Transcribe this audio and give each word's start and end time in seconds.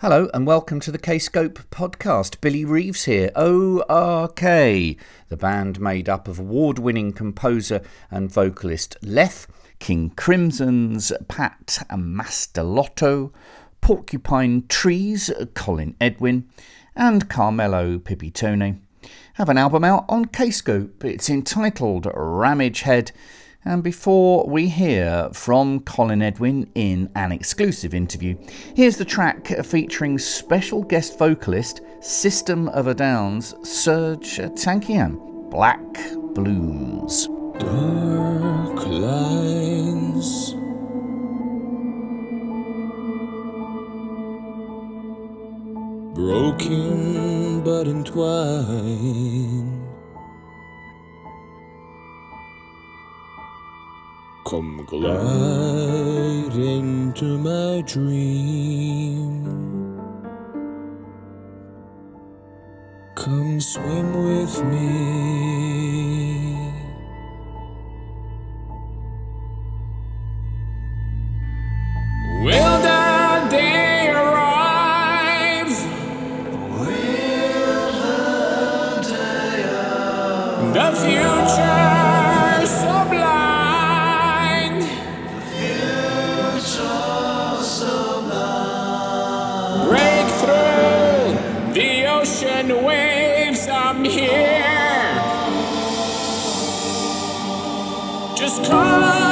Hello 0.00 0.30
and 0.32 0.46
welcome 0.46 0.78
to 0.78 0.92
the 0.92 0.98
Kscope 0.98 1.54
podcast. 1.72 2.40
Billy 2.40 2.64
Reeves 2.64 3.06
here, 3.06 3.32
ORK, 3.34 4.38
the 4.38 5.36
band 5.36 5.80
made 5.80 6.08
up 6.08 6.28
of 6.28 6.38
award 6.38 6.78
winning 6.78 7.12
composer 7.12 7.82
and 8.08 8.30
vocalist 8.30 8.96
Lef, 9.02 9.48
King 9.80 10.10
Crimson's 10.10 11.12
Pat 11.26 11.84
Mastelotto, 11.90 13.32
Porcupine 13.80 14.68
Trees, 14.68 15.32
Colin 15.54 15.96
Edwin, 16.00 16.48
and 16.94 17.28
Carmelo 17.28 17.98
Pipitone 17.98 18.78
have 19.34 19.48
an 19.48 19.58
album 19.58 19.82
out 19.82 20.04
on 20.08 20.26
Kscope. 20.26 21.02
It's 21.02 21.28
entitled 21.28 22.04
Ramagehead 22.04 23.10
and 23.64 23.82
before 23.82 24.46
we 24.46 24.68
hear 24.68 25.28
from 25.32 25.80
Colin 25.80 26.22
Edwin 26.22 26.70
in 26.74 27.10
an 27.14 27.32
exclusive 27.32 27.92
interview, 27.92 28.36
here's 28.74 28.96
the 28.96 29.04
track 29.04 29.48
featuring 29.64 30.18
special 30.18 30.82
guest 30.82 31.18
vocalist 31.18 31.80
System 32.00 32.68
of 32.68 32.86
a 32.86 32.94
Down's 32.94 33.54
Serj 33.54 34.38
Tankian, 34.56 35.50
Black 35.50 35.82
Blooms. 36.34 37.26
Dark 37.58 38.86
lines. 38.86 40.54
Broken 46.14 47.62
but 47.64 47.88
entwined. 47.88 49.77
Come 54.48 54.82
glide 54.86 56.56
into 56.56 57.36
my 57.36 57.82
dream. 57.82 59.44
Come 63.14 63.60
swim 63.60 64.24
with 64.24 64.64
me. 64.64 65.87
Just 98.64 99.27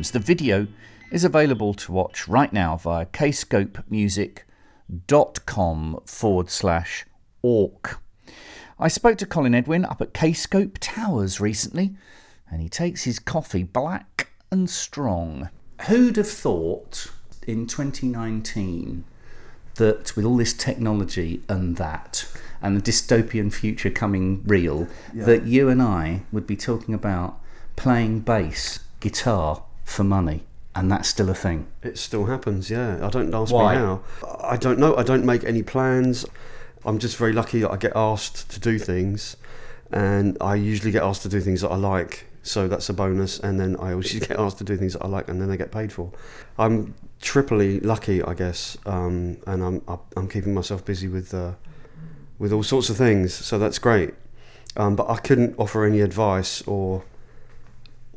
Blooms. 0.00 0.12
The 0.12 0.18
video 0.18 0.66
is 1.12 1.24
available 1.24 1.74
to 1.74 1.92
watch 1.92 2.26
right 2.26 2.54
now 2.54 2.78
via 2.78 3.04
kscopemusic.com 3.04 6.00
forward 6.06 6.48
slash 6.48 7.04
ork. 7.42 8.00
I 8.78 8.88
spoke 8.88 9.18
to 9.18 9.26
Colin 9.26 9.54
Edwin 9.54 9.84
up 9.84 10.00
at 10.00 10.14
Kscope 10.14 10.78
Towers 10.80 11.38
recently, 11.38 11.96
and 12.50 12.62
he 12.62 12.70
takes 12.70 13.04
his 13.04 13.18
coffee 13.18 13.62
black 13.62 14.30
and 14.50 14.70
strong. 14.70 15.50
Who'd 15.82 16.16
have 16.16 16.30
thought 16.30 17.08
in 17.46 17.66
2019 17.66 19.04
that 19.74 20.16
with 20.16 20.24
all 20.24 20.38
this 20.38 20.54
technology 20.54 21.42
and 21.46 21.76
that, 21.76 22.26
and 22.62 22.74
the 22.74 22.90
dystopian 22.90 23.52
future 23.52 23.90
coming 23.90 24.44
real, 24.46 24.88
that 25.12 25.44
you 25.44 25.68
and 25.68 25.82
I 25.82 26.22
would 26.32 26.46
be 26.46 26.56
talking 26.56 26.94
about 26.94 27.38
playing 27.76 28.20
bass 28.20 28.78
guitar 29.00 29.64
for 29.90 30.04
money? 30.04 30.44
and 30.74 30.90
that's 30.90 31.08
still 31.08 31.28
a 31.28 31.34
thing. 31.34 31.66
It 31.82 31.98
still 31.98 32.26
happens, 32.26 32.70
yeah. 32.70 33.04
I 33.04 33.10
don't 33.10 33.34
ask 33.34 33.52
Why? 33.52 33.74
me 33.74 33.80
how. 33.80 34.02
I 34.42 34.56
don't 34.56 34.78
know. 34.78 34.96
I 34.96 35.02
don't 35.02 35.24
make 35.24 35.44
any 35.44 35.62
plans. 35.62 36.24
I'm 36.84 36.98
just 36.98 37.16
very 37.16 37.32
lucky 37.32 37.60
that 37.60 37.70
I 37.70 37.76
get 37.76 37.92
asked 37.94 38.50
to 38.52 38.60
do 38.60 38.78
things, 38.78 39.36
and 39.90 40.36
I 40.40 40.54
usually 40.54 40.92
get 40.92 41.02
asked 41.02 41.22
to 41.22 41.28
do 41.28 41.40
things 41.40 41.62
that 41.62 41.70
I 41.70 41.76
like. 41.76 42.26
So 42.42 42.68
that's 42.68 42.88
a 42.88 42.94
bonus. 42.94 43.38
And 43.38 43.60
then 43.60 43.76
I 43.76 43.90
always 43.90 44.12
get 44.26 44.38
asked 44.38 44.58
to 44.58 44.64
do 44.64 44.76
things 44.76 44.92
that 44.92 45.04
I 45.04 45.08
like, 45.08 45.28
and 45.28 45.42
then 45.42 45.50
I 45.50 45.56
get 45.56 45.72
paid 45.72 45.92
for. 45.92 46.12
I'm 46.56 46.94
triply 47.20 47.80
lucky, 47.80 48.22
I 48.22 48.34
guess, 48.34 48.78
um, 48.86 49.38
and 49.46 49.62
I'm 49.62 49.82
I'm 50.16 50.28
keeping 50.28 50.54
myself 50.54 50.84
busy 50.84 51.08
with 51.08 51.34
uh, 51.34 51.54
with 52.38 52.52
all 52.52 52.62
sorts 52.62 52.88
of 52.90 52.96
things. 52.96 53.34
So 53.34 53.58
that's 53.58 53.78
great. 53.78 54.14
Um, 54.76 54.94
but 54.94 55.10
I 55.10 55.16
couldn't 55.16 55.56
offer 55.58 55.84
any 55.84 56.00
advice 56.00 56.62
or 56.62 57.02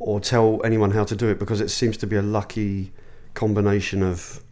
or 0.04 0.20
tell 0.20 0.60
anyone 0.66 0.90
how 0.90 1.02
to 1.02 1.16
do 1.16 1.30
it 1.30 1.38
because 1.38 1.62
it 1.62 1.70
seems 1.70 1.96
to 1.96 2.06
be 2.06 2.14
a 2.14 2.22
lucky 2.22 2.92
combination 3.32 4.02
of 4.02 4.42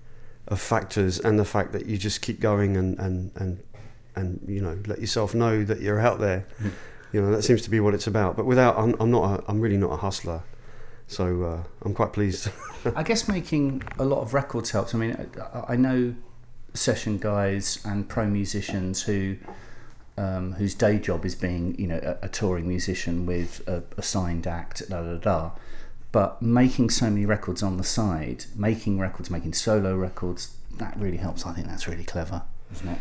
of 0.49 0.59
factors 0.59 1.21
and 1.21 1.39
the 1.39 1.45
fact 1.45 1.73
that 1.73 1.85
you 1.85 1.99
just 1.99 2.23
keep 2.23 2.41
going 2.41 2.75
and 2.75 2.99
and 2.99 3.31
and 3.37 3.63
and 4.17 4.41
you 4.49 4.63
know 4.63 4.79
let 4.87 4.99
yourself 4.99 5.35
know 5.35 5.63
that 5.63 5.81
you're 5.81 6.01
out 6.01 6.19
there. 6.21 6.47
You 7.13 7.21
know 7.21 7.31
that 7.31 7.43
seems 7.43 7.61
to 7.63 7.71
be 7.71 7.81
what 7.81 7.93
it's 7.93 8.07
about. 8.07 8.35
But 8.35 8.47
without 8.47 8.79
i'm, 8.79 8.97
I'm 8.99 9.11
not 9.11 9.41
a, 9.41 9.45
i'm 9.47 9.61
really 9.61 9.77
not 9.77 9.93
a 9.93 9.97
hustler. 9.99 10.43
So 11.07 11.43
uh, 11.43 11.63
i'm 11.83 11.93
quite 11.93 12.15
pleased. 12.15 12.49
I 12.97 13.03
guess 13.03 13.29
making 13.29 13.83
a 13.99 14.07
lot 14.07 14.23
of 14.23 14.33
records 14.33 14.71
helps. 14.71 14.95
I 14.95 14.99
mean, 14.99 15.29
I, 15.53 15.75
I 15.75 15.77
know 15.77 16.15
session 16.73 17.19
guys 17.19 17.79
and 17.85 18.09
pro 18.09 18.27
musicians 18.27 19.03
who 19.03 19.37
um, 20.17 20.53
whose 20.53 20.75
day 20.75 20.99
job 20.99 21.25
is 21.25 21.35
being, 21.35 21.79
you 21.79 21.87
know, 21.87 22.01
a, 22.03 22.27
a 22.27 22.29
touring 22.29 22.69
musician 22.69 23.27
with 23.27 23.67
a, 23.67 23.83
a 23.97 24.03
signed 24.03 24.47
act, 24.47 24.89
da 24.89 25.03
da 25.03 25.17
da. 25.17 25.51
But 26.11 26.43
making 26.43 26.91
so 26.91 27.09
many 27.09 27.25
records 27.25 27.63
on 27.63 27.79
the 27.79 27.85
side, 27.85 28.45
making 28.55 28.99
records, 28.99 29.31
making 29.31 29.55
solo 29.55 29.97
records, 29.97 30.57
that 30.77 30.95
really 30.99 31.17
helps. 31.17 31.47
I 31.47 31.53
think 31.53 31.67
that's 31.67 31.89
really 31.89 32.05
clever, 32.05 32.43
isn't 32.73 32.89
it? 32.89 32.99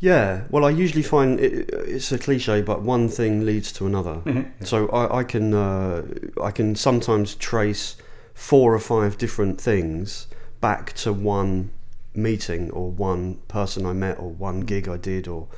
Yeah, 0.00 0.44
well, 0.50 0.64
I 0.64 0.70
usually 0.70 1.02
find 1.02 1.40
it, 1.40 1.70
it's 1.72 2.10
a 2.12 2.18
cliche, 2.18 2.62
but 2.62 2.82
one 2.82 3.08
thing 3.08 3.44
leads 3.44 3.72
to 3.72 3.86
another. 3.86 4.20
So 4.64 4.88
I, 4.88 5.18
I 5.18 5.24
can 5.24 5.52
uh, 5.52 6.02
I 6.42 6.50
can 6.50 6.74
sometimes 6.74 7.34
trace 7.34 7.96
four 8.32 8.74
or 8.74 8.78
five 8.78 9.18
different 9.18 9.60
things 9.60 10.26
back 10.60 10.92
to 10.94 11.12
one 11.12 11.70
meeting 12.14 12.70
or 12.70 12.90
one 12.90 13.36
person 13.48 13.84
I 13.84 13.92
met 13.92 14.18
or 14.18 14.30
one 14.30 14.60
gig 14.60 14.88
I 14.88 14.96
did 14.96 15.28
or 15.28 15.48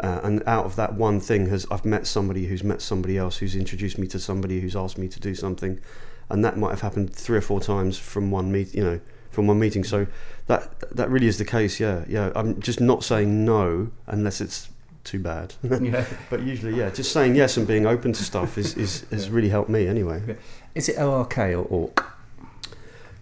uh, 0.00 0.20
and 0.22 0.42
out 0.46 0.66
of 0.66 0.76
that 0.76 0.94
one 0.94 1.20
thing 1.20 1.48
has 1.48 1.66
I've 1.70 1.84
met 1.84 2.06
somebody 2.06 2.46
who's 2.46 2.64
met 2.64 2.82
somebody 2.82 3.16
else 3.16 3.38
who's 3.38 3.54
introduced 3.54 3.98
me 3.98 4.06
to 4.08 4.18
somebody 4.18 4.60
who's 4.60 4.74
asked 4.74 4.98
me 4.98 5.08
to 5.08 5.20
do 5.20 5.34
something, 5.34 5.80
and 6.28 6.44
that 6.44 6.58
might 6.58 6.70
have 6.70 6.80
happened 6.80 7.14
three 7.14 7.38
or 7.38 7.42
four 7.42 7.60
times 7.60 7.96
from 7.98 8.30
one 8.30 8.50
meet 8.50 8.74
you 8.74 8.82
know 8.82 9.00
from 9.30 9.46
one 9.46 9.58
meeting. 9.58 9.84
So 9.84 10.06
that 10.46 10.96
that 10.96 11.10
really 11.10 11.26
is 11.26 11.38
the 11.38 11.44
case. 11.44 11.78
Yeah, 11.78 12.04
yeah. 12.08 12.32
I'm 12.34 12.60
just 12.60 12.80
not 12.80 13.04
saying 13.04 13.44
no 13.44 13.90
unless 14.06 14.40
it's 14.40 14.68
too 15.04 15.20
bad. 15.20 15.54
Yeah. 15.62 16.04
but 16.30 16.42
usually, 16.42 16.74
yeah, 16.76 16.90
just 16.90 17.12
saying 17.12 17.36
yes 17.36 17.56
and 17.56 17.66
being 17.66 17.86
open 17.86 18.12
to 18.14 18.24
stuff 18.24 18.58
is, 18.58 18.74
is 18.76 19.04
has 19.10 19.30
really 19.30 19.50
helped 19.50 19.68
me 19.70 19.86
anyway. 19.86 20.36
Is 20.74 20.88
it 20.88 20.98
ORK 20.98 21.38
or 21.38 21.64
ORC? 21.64 22.10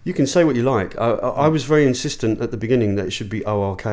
You 0.05 0.13
can 0.13 0.25
say 0.27 0.43
what 0.43 0.55
you 0.55 0.63
like. 0.63 0.97
I, 0.97 1.11
I, 1.11 1.29
I 1.45 1.47
was 1.49 1.65
very 1.65 1.85
insistent 1.85 2.41
at 2.41 2.51
the 2.51 2.57
beginning 2.57 2.95
that 2.95 3.07
it 3.07 3.11
should 3.11 3.29
be 3.29 3.45
ORK. 3.45 3.85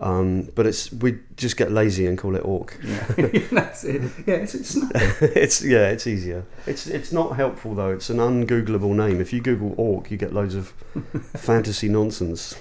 Um, 0.00 0.48
but 0.54 0.66
it's 0.66 0.90
we 0.90 1.18
just 1.36 1.58
get 1.58 1.70
lazy 1.70 2.06
and 2.06 2.16
call 2.16 2.34
it 2.34 2.40
orc. 2.40 2.74
that's 3.50 3.84
it. 3.84 4.00
Yeah, 4.26 4.36
it's, 4.36 4.54
it's 4.54 4.76
it's 5.20 5.62
yeah, 5.62 5.90
it's 5.90 6.06
easier. 6.06 6.44
It's 6.66 6.86
it's 6.86 7.12
not 7.12 7.36
helpful 7.36 7.74
though. 7.74 7.90
It's 7.90 8.08
an 8.08 8.16
ungoogleable 8.16 8.96
name. 8.96 9.20
If 9.20 9.30
you 9.34 9.42
Google 9.42 9.74
orc, 9.76 10.10
you 10.10 10.16
get 10.16 10.32
loads 10.32 10.54
of 10.54 10.68
fantasy 11.36 11.90
nonsense, 11.90 12.54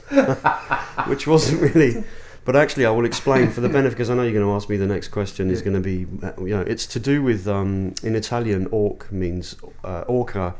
which 1.07 1.27
wasn't 1.27 1.61
really. 1.61 2.03
But 2.43 2.57
actually, 2.57 2.85
I 2.85 2.89
will 2.91 3.05
explain 3.05 3.51
for 3.51 3.61
the 3.61 3.69
benefit 3.69 3.91
because 3.91 4.09
I 4.09 4.15
know 4.15 4.23
you're 4.23 4.33
going 4.33 4.45
to 4.45 4.51
ask 4.51 4.67
me 4.69 4.75
the 4.75 4.87
next 4.87 5.09
question 5.09 5.49
is 5.49 5.61
going 5.61 5.75
to 5.75 5.79
be 5.79 6.07
uh, 6.21 6.33
you 6.39 6.55
know 6.55 6.61
it's 6.61 6.85
to 6.87 6.99
do 6.99 7.23
with 7.23 7.47
um, 7.47 7.93
in 8.03 8.15
Italian 8.15 8.67
orc 8.71 9.09
means 9.13 9.55
uh, 9.85 10.01
orca 10.07 10.55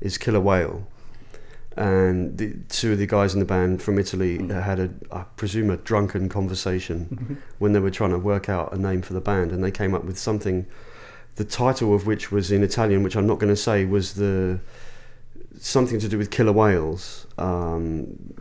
is 0.00 0.18
killer 0.18 0.40
whale. 0.40 0.88
And 1.76 2.38
the, 2.38 2.54
two 2.68 2.92
of 2.92 2.98
the 2.98 3.06
guys 3.06 3.34
in 3.34 3.40
the 3.40 3.46
band 3.46 3.82
from 3.82 3.98
Italy 3.98 4.38
mm-hmm. 4.38 4.50
had 4.50 4.78
a, 4.78 4.90
I 5.10 5.24
presume, 5.36 5.70
a 5.70 5.76
drunken 5.76 6.28
conversation 6.28 7.08
mm-hmm. 7.10 7.34
when 7.58 7.72
they 7.72 7.80
were 7.80 7.90
trying 7.90 8.10
to 8.10 8.18
work 8.18 8.48
out 8.48 8.72
a 8.72 8.78
name 8.78 9.02
for 9.02 9.12
the 9.12 9.20
band, 9.20 9.50
and 9.50 9.62
they 9.62 9.72
came 9.72 9.94
up 9.94 10.04
with 10.04 10.18
something. 10.18 10.66
The 11.36 11.44
title 11.44 11.92
of 11.92 12.06
which 12.06 12.30
was 12.30 12.52
in 12.52 12.62
Italian, 12.62 13.02
which 13.02 13.16
I'm 13.16 13.26
not 13.26 13.40
going 13.40 13.52
to 13.52 13.60
say, 13.60 13.84
was 13.84 14.14
the 14.14 14.60
something 15.58 15.98
to 15.98 16.08
do 16.08 16.18
with 16.18 16.30
killer 16.30 16.52
whales, 16.52 17.26
um, 17.38 18.34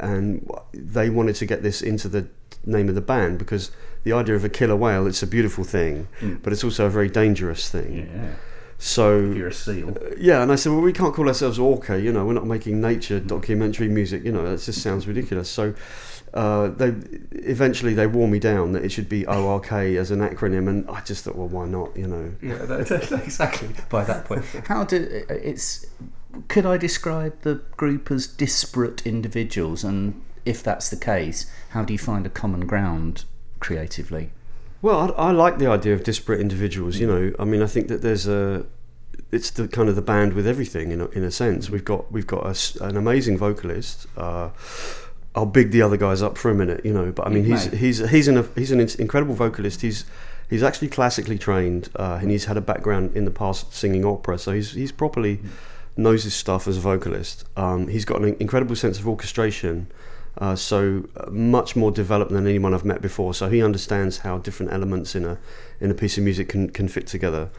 and 0.00 0.50
they 0.72 1.08
wanted 1.08 1.36
to 1.36 1.46
get 1.46 1.62
this 1.62 1.80
into 1.82 2.08
the 2.08 2.26
name 2.66 2.88
of 2.88 2.94
the 2.94 3.00
band 3.00 3.38
because 3.38 3.70
the 4.04 4.12
idea 4.12 4.34
of 4.34 4.44
a 4.44 4.48
killer 4.48 4.76
whale 4.76 5.06
it's 5.06 5.22
a 5.22 5.26
beautiful 5.26 5.64
thing, 5.64 6.08
mm. 6.20 6.42
but 6.42 6.52
it's 6.52 6.64
also 6.64 6.86
a 6.86 6.90
very 6.90 7.08
dangerous 7.08 7.70
thing. 7.70 8.10
Yeah. 8.14 8.34
So 8.84 9.18
You're 9.18 9.48
a 9.48 9.52
seal. 9.52 9.88
Uh, 9.88 10.14
yeah, 10.18 10.42
and 10.42 10.52
I 10.52 10.56
said, 10.56 10.70
well, 10.70 10.82
we 10.82 10.92
can't 10.92 11.14
call 11.14 11.26
ourselves 11.26 11.58
Orca, 11.58 11.98
you 11.98 12.12
know, 12.12 12.26
we're 12.26 12.34
not 12.34 12.46
making 12.46 12.82
nature 12.82 13.18
mm. 13.18 13.26
documentary 13.26 13.88
music, 13.88 14.22
you 14.24 14.30
know, 14.30 14.44
that 14.44 14.60
just 14.60 14.82
sounds 14.82 15.08
ridiculous. 15.08 15.48
So 15.48 15.74
uh, 16.34 16.68
they 16.68 16.88
eventually 17.32 17.94
they 17.94 18.06
wore 18.06 18.28
me 18.28 18.38
down 18.38 18.72
that 18.72 18.84
it 18.84 18.92
should 18.92 19.08
be 19.08 19.26
ORK 19.26 19.72
as 19.72 20.10
an 20.10 20.20
acronym, 20.20 20.68
and 20.68 20.88
I 20.90 21.00
just 21.00 21.24
thought, 21.24 21.34
well, 21.34 21.48
why 21.48 21.64
not, 21.64 21.96
you 21.96 22.06
know? 22.06 22.34
Yeah, 22.42 22.56
that, 22.66 23.22
exactly. 23.24 23.70
By 23.88 24.04
that 24.04 24.26
point, 24.26 24.44
how 24.66 24.84
do 24.84 24.98
uh, 24.98 25.32
uh, 25.32 25.36
it's? 25.38 25.86
Could 26.48 26.66
I 26.66 26.76
describe 26.76 27.40
the 27.40 27.62
group 27.78 28.10
as 28.10 28.26
disparate 28.26 29.06
individuals, 29.06 29.82
and 29.82 30.22
if 30.44 30.62
that's 30.62 30.90
the 30.90 30.96
case, 30.98 31.50
how 31.70 31.84
do 31.84 31.94
you 31.94 31.98
find 31.98 32.26
a 32.26 32.30
common 32.30 32.66
ground 32.66 33.24
creatively? 33.60 34.30
Well, 34.82 35.14
I, 35.16 35.28
I 35.28 35.30
like 35.30 35.56
the 35.56 35.68
idea 35.68 35.94
of 35.94 36.04
disparate 36.04 36.42
individuals. 36.42 36.98
You 36.98 37.06
know, 37.06 37.32
I 37.38 37.44
mean, 37.44 37.62
I 37.62 37.66
think 37.66 37.88
that 37.88 38.02
there's 38.02 38.28
a, 38.28 38.66
it's 39.34 39.50
the 39.50 39.68
kind 39.68 39.88
of 39.88 39.96
the 39.96 40.02
band 40.02 40.32
with 40.34 40.46
everything 40.46 40.92
in 40.92 41.00
a, 41.00 41.06
in 41.08 41.24
a 41.24 41.30
sense. 41.30 41.68
We've 41.68 41.84
got 41.84 42.10
we've 42.12 42.26
got 42.26 42.44
a 42.46 42.84
an 42.84 42.96
amazing 42.96 43.36
vocalist. 43.38 44.06
Uh, 44.16 44.50
I'll 45.34 45.46
big 45.46 45.72
the 45.72 45.82
other 45.82 45.96
guys 45.96 46.22
up 46.22 46.38
for 46.38 46.50
a 46.50 46.54
minute, 46.54 46.84
you 46.84 46.92
know. 46.92 47.10
But 47.10 47.26
I 47.26 47.30
mean, 47.30 47.44
he's 47.44 47.64
he's 47.72 48.08
he's 48.10 48.28
an 48.28 48.48
he's 48.54 48.70
an 48.70 48.80
incredible 48.80 49.34
vocalist. 49.34 49.80
He's 49.80 50.04
he's 50.48 50.62
actually 50.62 50.88
classically 50.88 51.38
trained, 51.38 51.88
uh, 51.96 52.18
and 52.20 52.30
he's 52.30 52.44
had 52.44 52.56
a 52.56 52.60
background 52.60 53.16
in 53.16 53.24
the 53.24 53.30
past 53.30 53.74
singing 53.74 54.04
opera, 54.04 54.38
so 54.38 54.52
he's 54.52 54.72
he's 54.72 54.92
properly 54.92 55.40
knows 55.96 56.24
his 56.24 56.34
stuff 56.34 56.66
as 56.66 56.76
a 56.76 56.80
vocalist. 56.80 57.44
Um, 57.56 57.88
he's 57.88 58.04
got 58.04 58.20
an 58.20 58.36
incredible 58.40 58.76
sense 58.76 58.98
of 58.98 59.08
orchestration. 59.08 59.86
Uh, 60.36 60.56
so 60.56 61.04
uh, 61.16 61.30
much 61.30 61.76
more 61.76 61.92
developed 61.92 62.32
than 62.32 62.44
anyone 62.44 62.74
I've 62.74 62.84
met 62.84 63.00
before. 63.00 63.34
So 63.34 63.48
he 63.48 63.62
understands 63.62 64.18
how 64.18 64.38
different 64.38 64.72
elements 64.72 65.14
in 65.14 65.24
a 65.24 65.38
in 65.80 65.90
a 65.90 65.94
piece 65.94 66.18
of 66.18 66.24
music 66.24 66.48
can, 66.48 66.70
can 66.70 66.88
fit 66.88 67.06
together. 67.06 67.50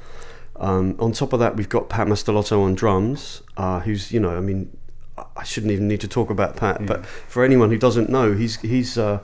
Um, 0.57 0.95
on 0.99 1.11
top 1.11 1.33
of 1.33 1.39
that, 1.39 1.55
we've 1.55 1.69
got 1.69 1.89
Pat 1.89 2.07
Mastelotto 2.07 2.61
on 2.63 2.75
drums, 2.75 3.41
uh, 3.57 3.81
who's 3.81 4.11
you 4.11 4.19
know, 4.19 4.35
I 4.37 4.39
mean, 4.41 4.75
I- 5.17 5.25
I 5.37 5.43
shouldn't 5.43 5.71
even 5.71 5.87
need 5.87 6.01
to 6.01 6.07
talk 6.07 6.29
about 6.29 6.55
Pat, 6.55 6.85
but 6.85 7.05
for 7.05 7.43
anyone 7.43 7.69
who 7.69 7.77
doesn't 7.77 8.09
know, 8.09 8.33
he's 8.33 8.57
he's 8.61 8.97
uh, 8.97 9.19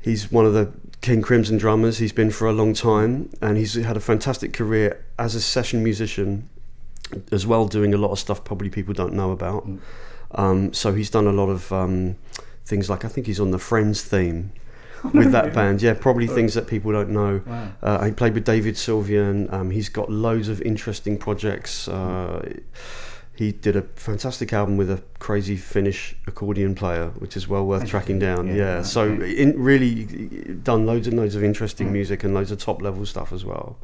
he's 0.00 0.30
one 0.30 0.44
of 0.46 0.52
the 0.52 0.70
King 1.00 1.22
Crimson 1.22 1.56
drummers. 1.58 1.98
He's 1.98 2.12
been 2.12 2.30
for 2.30 2.46
a 2.46 2.52
long 2.52 2.74
time, 2.74 3.30
and 3.40 3.56
he's 3.56 3.74
had 3.74 3.96
a 3.96 4.00
fantastic 4.00 4.52
career 4.52 5.04
as 5.18 5.34
a 5.34 5.40
session 5.40 5.82
musician, 5.82 6.48
as 7.30 7.46
well, 7.46 7.66
doing 7.66 7.92
a 7.94 7.98
lot 7.98 8.10
of 8.12 8.18
stuff 8.18 8.44
probably 8.44 8.68
people 8.70 8.94
don't 8.94 9.14
know 9.14 9.32
about. 9.32 9.66
Um, 10.34 10.72
so 10.72 10.94
he's 10.94 11.10
done 11.10 11.26
a 11.26 11.32
lot 11.32 11.48
of 11.48 11.72
um, 11.72 12.16
things 12.64 12.88
like 12.88 13.04
I 13.04 13.08
think 13.08 13.26
he's 13.26 13.40
on 13.40 13.50
the 13.50 13.58
Friends 13.58 14.02
theme 14.02 14.52
with 15.14 15.32
that 15.32 15.52
band. 15.52 15.82
Yeah, 15.82 15.94
probably 15.94 16.26
things 16.26 16.54
that 16.54 16.66
people 16.66 16.92
don't 16.92 17.10
know. 17.10 17.42
Wow. 17.46 17.72
Uh, 17.82 18.04
he 18.04 18.12
played 18.12 18.34
with 18.34 18.44
David 18.44 18.74
Sylvian. 18.74 19.52
Um, 19.52 19.70
he's 19.70 19.88
got 19.88 20.10
loads 20.10 20.48
of 20.48 20.60
interesting 20.62 21.18
projects. 21.18 21.88
Uh, 21.88 22.60
he 23.34 23.50
did 23.50 23.76
a 23.76 23.82
fantastic 23.96 24.52
album 24.52 24.76
with 24.76 24.90
a 24.90 25.02
crazy 25.18 25.56
Finnish 25.56 26.14
accordion 26.26 26.74
player, 26.74 27.08
which 27.18 27.36
is 27.36 27.48
well 27.48 27.66
worth 27.66 27.88
tracking 27.88 28.18
down. 28.18 28.46
Yeah, 28.46 28.54
Yeah, 28.54 28.74
right, 28.76 28.86
so 28.86 29.12
in, 29.12 29.60
really 29.60 30.04
done 30.62 30.86
loads 30.86 31.06
and 31.08 31.16
loads 31.16 31.34
of 31.34 31.42
interesting 31.42 31.92
music 31.92 32.22
and 32.24 32.34
loads 32.34 32.50
of 32.50 32.58
top 32.58 32.82
level 32.82 33.04
stuff 33.06 33.32
as 33.32 33.44
well. 33.44 33.78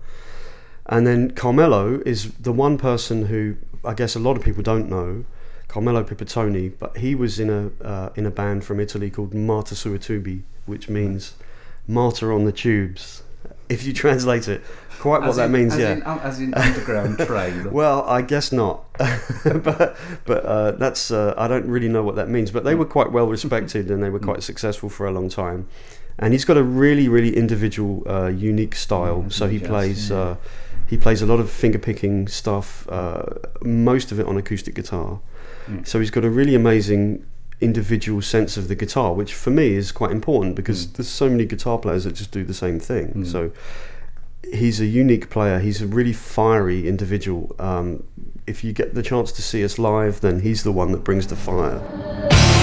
And 0.87 1.07
then 1.07 1.33
Carmelo 1.33 2.01
is 2.07 2.33
the 2.35 2.53
one 2.53 2.79
person 2.79 3.27
who 3.27 3.57
I 3.85 3.95
guess 3.95 4.15
a 4.15 4.21
lot 4.21 4.37
of 4.37 4.43
people 4.43 4.63
don't 4.63 4.89
know, 4.89 5.25
Carmelo 5.67 6.03
Pipitone, 6.03 6.73
but 6.79 6.97
he 6.99 7.15
was 7.15 7.41
in 7.41 7.51
a 7.51 7.85
uh, 7.85 8.11
in 8.17 8.27
a 8.27 8.31
band 8.31 8.65
from 8.65 8.81
Italy 8.81 9.11
called 9.11 9.35
Marta 9.35 9.75
sui 9.75 9.99
Tubi, 9.99 10.43
which 10.69 10.89
means 10.89 11.35
martyr 11.87 12.33
on 12.33 12.45
the 12.45 12.53
tubes. 12.53 13.23
If 13.69 13.85
you 13.85 13.93
translate 13.93 14.49
it, 14.49 14.63
quite 14.99 15.23
what 15.23 15.37
that 15.37 15.51
means, 15.51 15.75
as 15.75 15.81
yeah. 15.81 15.93
In, 15.93 16.03
as 16.03 16.41
in 16.41 16.55
underground 16.55 17.19
train. 17.27 17.71
well, 17.71 18.05
I 18.05 18.23
guess 18.23 18.53
not, 18.53 18.85
but 19.45 19.97
but 20.25 20.45
uh, 20.45 20.73
that's 20.73 21.11
uh, 21.11 21.35
I 21.37 21.49
don't 21.49 21.67
really 21.67 21.89
know 21.89 22.03
what 22.03 22.17
that 22.17 22.29
means. 22.29 22.51
But 22.51 22.65
they 22.65 22.75
were 22.75 22.87
quite 22.87 23.13
well 23.13 23.27
respected 23.27 23.91
and 23.91 24.03
they 24.03 24.11
were 24.11 24.21
quite 24.21 24.43
successful 24.43 24.89
for 24.89 25.07
a 25.07 25.11
long 25.11 25.29
time. 25.29 25.69
And 26.19 26.33
he's 26.33 26.45
got 26.45 26.57
a 26.57 26.63
really 26.63 27.09
really 27.09 27.37
individual, 27.37 28.03
uh, 28.07 28.27
unique 28.27 28.75
style. 28.75 29.23
Yeah, 29.25 29.31
so 29.31 29.49
he 29.49 29.59
plays. 29.59 30.11
Yeah. 30.11 30.17
Uh, 30.17 30.37
he 30.89 30.97
plays 30.97 31.21
a 31.21 31.27
lot 31.27 31.39
of 31.39 31.51
finger 31.51 31.79
picking 31.79 32.29
stuff, 32.29 32.89
uh, 32.89 33.23
most 33.61 34.11
of 34.11 34.19
it 34.19 34.27
on 34.27 34.39
acoustic 34.39 34.75
guitar. 34.75 35.21
Mm. 35.67 35.87
So 35.87 36.01
he's 36.01 36.11
got 36.11 36.25
a 36.25 36.31
really 36.31 36.55
amazing 36.55 37.27
individual 37.61 38.23
sense 38.23 38.57
of 38.57 38.69
the 38.69 38.75
guitar, 38.75 39.13
which 39.13 39.35
for 39.35 39.51
me 39.51 39.75
is 39.75 39.93
quite 39.93 40.13
important 40.13 40.55
because 40.55 40.87
mm. 40.87 40.93
there's 40.95 41.09
so 41.09 41.29
many 41.29 41.45
guitar 41.45 41.79
players 41.79 42.05
that 42.05 42.13
just 42.13 42.31
do 42.31 42.45
the 42.45 42.55
same 42.55 42.79
thing. 42.79 43.09
Mm. 43.09 43.27
So 43.27 43.51
he's 44.53 44.81
a 44.81 44.87
unique 44.87 45.31
player. 45.31 45.59
He's 45.59 45.83
a 45.83 45.87
really 45.87 46.13
fiery 46.13 46.89
individual. 46.89 47.55
Um, 47.59 48.05
if 48.47 48.65
you 48.65 48.73
get 48.73 48.95
the 48.95 49.03
chance 49.03 49.33
to 49.33 49.43
see 49.43 49.65
us 49.65 49.79
live, 49.79 50.21
then 50.21 50.41
he's 50.41 50.63
the 50.63 50.73
one 50.73 50.93
that 50.93 51.05
brings 51.05 51.27
the 51.27 51.37
fire. 51.37 52.58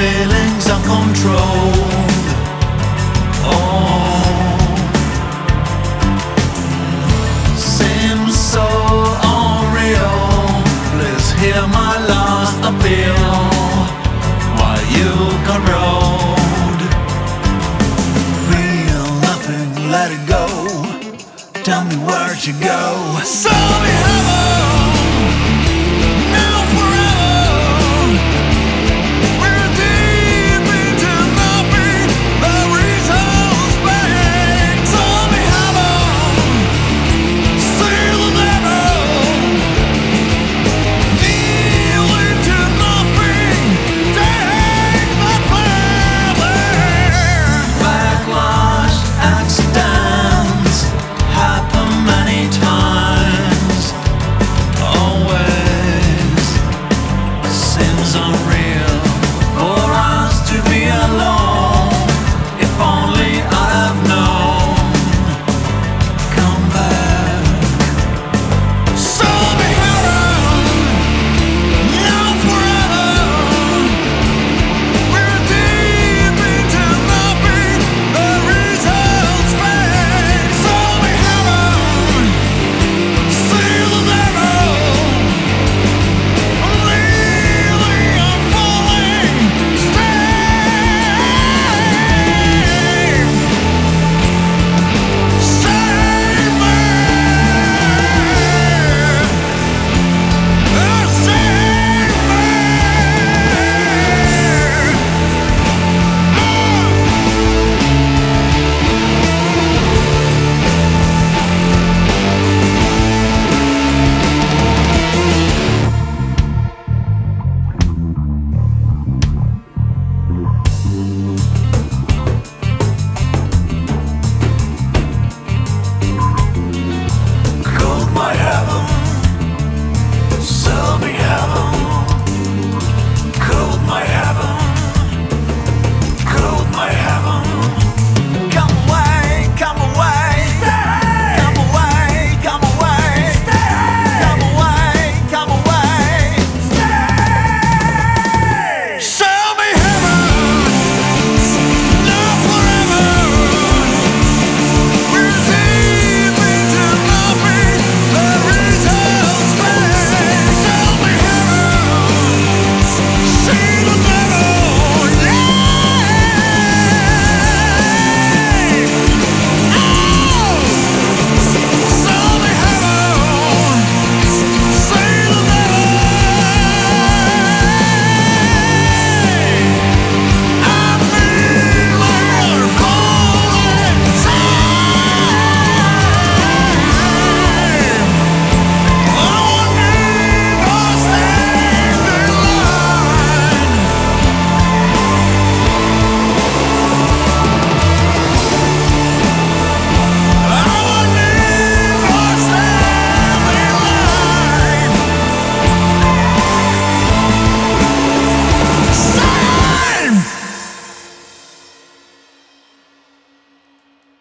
feelings 0.00 0.66
uncontrolled. 0.76 2.28
Oh, 3.52 4.16
seems 7.54 8.34
so 8.54 8.66
unreal. 9.36 10.20
Please 10.92 11.28
hear 11.42 11.62
my 11.80 11.94
last 12.12 12.60
appeal 12.70 13.28
while 14.56 14.84
you 14.96 15.12
corrode. 15.48 16.82
Feel 18.48 19.06
nothing, 19.28 19.68
let 19.94 20.08
it 20.16 20.24
go. 20.36 20.44
Tell 21.62 21.84
me 21.84 21.96
where'd 22.06 22.42
you 22.46 22.54
go. 22.72 22.80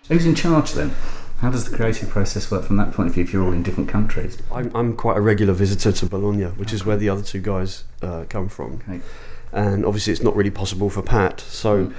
Who's 0.10 0.25
in 0.25 0.36
charge 0.36 0.74
then? 0.74 0.94
How 1.38 1.50
does 1.50 1.70
the 1.70 1.75
creative 1.75 2.10
process 2.10 2.51
work 2.51 2.66
from 2.66 2.75
that 2.78 2.92
point 2.92 3.08
of 3.08 3.13
view 3.13 3.24
if 3.24 3.32
you're 3.32 3.44
all 3.44 3.54
in 3.54 3.63
different 3.63 3.88
countries? 3.88 4.38
I'm, 4.51 4.75
I'm 4.75 4.98
quite 4.98 5.16
a 5.18 5.22
regular 5.22 5.54
visitor 5.54 5.92
to 5.94 6.06
Bologna, 6.06 6.46
which 6.46 6.74
is 6.74 6.84
where 6.84 6.98
the 6.98 7.08
other 7.08 7.22
two 7.22 7.39
guys 7.39 7.86
uh, 8.01 8.25
come 8.28 8.50
from. 8.50 8.82
Okay. 8.88 9.00
And 9.54 9.86
obviously, 9.86 10.12
it's 10.12 10.22
not 10.22 10.36
really 10.36 10.51
possible 10.51 10.89
for 10.89 11.01
Pat. 11.01 11.39
So, 11.39 11.94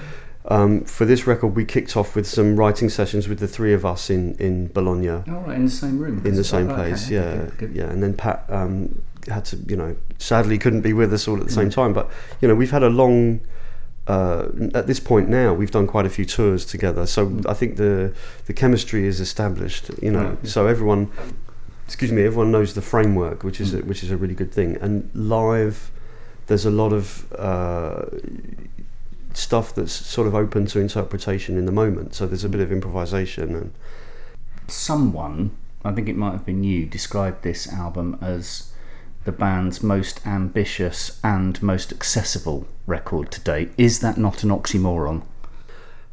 um, 0.47 0.83
for 0.85 1.05
this 1.05 1.27
record, 1.27 1.57
we 1.57 1.65
kicked 1.65 1.97
off 1.97 2.15
with 2.15 2.27
some 2.27 2.57
writing 2.57 2.89
sessions 2.89 3.29
with 3.29 3.39
the 3.39 3.49
three 3.49 3.73
of 3.73 3.87
us 3.87 4.11
in, 4.11 4.35
in 4.35 4.67
Bologna. 4.69 5.09
Oh, 5.09 5.23
right, 5.47 5.57
in 5.57 5.65
the 5.65 5.71
same 5.71 5.99
room. 5.99 6.25
In 6.27 6.35
the 6.35 6.45
same 6.45 6.69
place, 6.69 7.07
okay. 7.07 7.15
yeah. 7.15 7.37
Good, 7.37 7.59
good. 7.59 7.77
Yeah, 7.77 7.91
and 7.91 8.03
then 8.03 8.15
Pat 8.15 8.45
um, 8.49 9.01
had 9.27 9.45
to, 9.47 9.57
you 9.69 9.77
know, 9.77 9.97
sadly 10.19 10.59
couldn't 10.59 10.83
be 10.83 10.93
with 10.93 11.15
us 11.15 11.27
all 11.27 11.39
at 11.39 11.47
the 11.47 11.53
same 11.53 11.71
time. 11.71 11.93
But, 11.93 12.11
you 12.41 12.49
know, 12.49 12.55
we've 12.55 12.71
had 12.73 12.83
a 12.83 12.91
long 12.91 13.41
uh, 14.11 14.49
at 14.75 14.87
this 14.87 15.01
point 15.01 15.29
now, 15.29 15.49
we've 15.55 15.71
done 15.71 15.87
quite 15.87 16.07
a 16.07 16.11
few 16.11 16.25
tours 16.25 16.65
together, 16.65 17.07
so 17.07 17.21
I 17.53 17.55
think 17.55 17.77
the 17.77 18.13
the 18.49 18.53
chemistry 18.53 19.03
is 19.07 19.21
established. 19.21 19.85
You 20.03 20.11
know, 20.17 20.25
Mm. 20.25 20.37
Right, 20.37 20.49
so 20.49 20.67
everyone, 20.67 21.03
excuse 21.87 22.13
me, 22.17 22.23
everyone 22.31 22.51
knows 22.51 22.73
the 22.75 22.83
framework, 22.83 23.45
which 23.45 23.61
is 23.61 23.73
a, 23.75 23.79
Mm. 23.79 23.87
which 23.91 24.03
is 24.03 24.11
a 24.11 24.17
really 24.17 24.35
good 24.35 24.53
thing. 24.59 24.71
And 24.85 24.93
live, 25.15 25.77
there's 26.47 26.67
a 26.67 26.71
lot 26.83 26.93
of 26.93 27.05
uh, 27.39 28.03
stuff 29.35 29.75
that's 29.77 29.93
sort 29.93 30.27
of 30.27 30.35
open 30.35 30.67
to 30.67 30.81
interpretation 30.81 31.57
in 31.57 31.67
the 31.67 31.73
moment. 31.73 32.15
So 32.15 32.27
there's 32.27 32.45
a 32.45 32.49
bit 32.49 32.61
of 32.61 32.73
improvisation 32.73 33.55
and 33.55 33.71
Someone, 34.67 35.51
I 35.85 35.93
think 35.93 36.09
it 36.09 36.17
might 36.17 36.33
have 36.33 36.47
been 36.47 36.63
you, 36.65 36.87
described 36.87 37.43
this 37.43 37.67
album 37.73 38.17
as 38.21 38.70
the 39.31 39.37
band's 39.37 39.81
most 39.81 40.27
ambitious 40.27 41.21
and 41.23 41.63
most 41.63 41.93
accessible 41.93 42.67
record 42.87 43.31
to 43.31 43.41
date. 43.41 43.71
Is 43.79 44.01
that 44.01 44.19
not 44.19 44.43
an 44.43 44.51
oxymoron? 44.51 45.23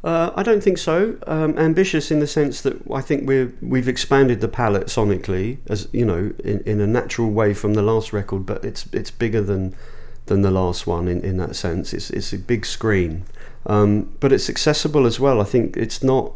Uh, 0.04 0.30
I 0.36 0.44
don't 0.44 0.62
think 0.62 0.78
so. 0.78 1.18
Um, 1.26 1.58
ambitious 1.58 2.12
in 2.12 2.20
the 2.20 2.28
sense 2.28 2.60
that 2.60 2.76
I 2.92 3.00
think 3.00 3.26
we're 3.26 3.52
we've 3.60 3.88
expanded 3.88 4.40
the 4.40 4.46
palette 4.46 4.86
sonically, 4.86 5.58
as 5.68 5.88
you 5.92 6.04
know, 6.04 6.32
in, 6.44 6.60
in 6.60 6.80
a 6.80 6.86
natural 6.86 7.30
way 7.30 7.52
from 7.54 7.74
the 7.74 7.82
last 7.82 8.12
record. 8.12 8.46
But 8.46 8.64
it's 8.64 8.86
it's 8.92 9.10
bigger 9.10 9.42
than 9.42 9.74
than 10.26 10.42
the 10.42 10.52
last 10.52 10.86
one 10.86 11.08
in, 11.08 11.20
in 11.22 11.38
that 11.38 11.56
sense. 11.56 11.92
It's 11.92 12.10
it's 12.10 12.32
a 12.32 12.38
big 12.38 12.64
screen, 12.64 13.24
um, 13.66 14.16
but 14.20 14.32
it's 14.32 14.48
accessible 14.48 15.06
as 15.06 15.18
well. 15.18 15.40
I 15.40 15.44
think 15.44 15.76
it's 15.76 16.04
not. 16.04 16.32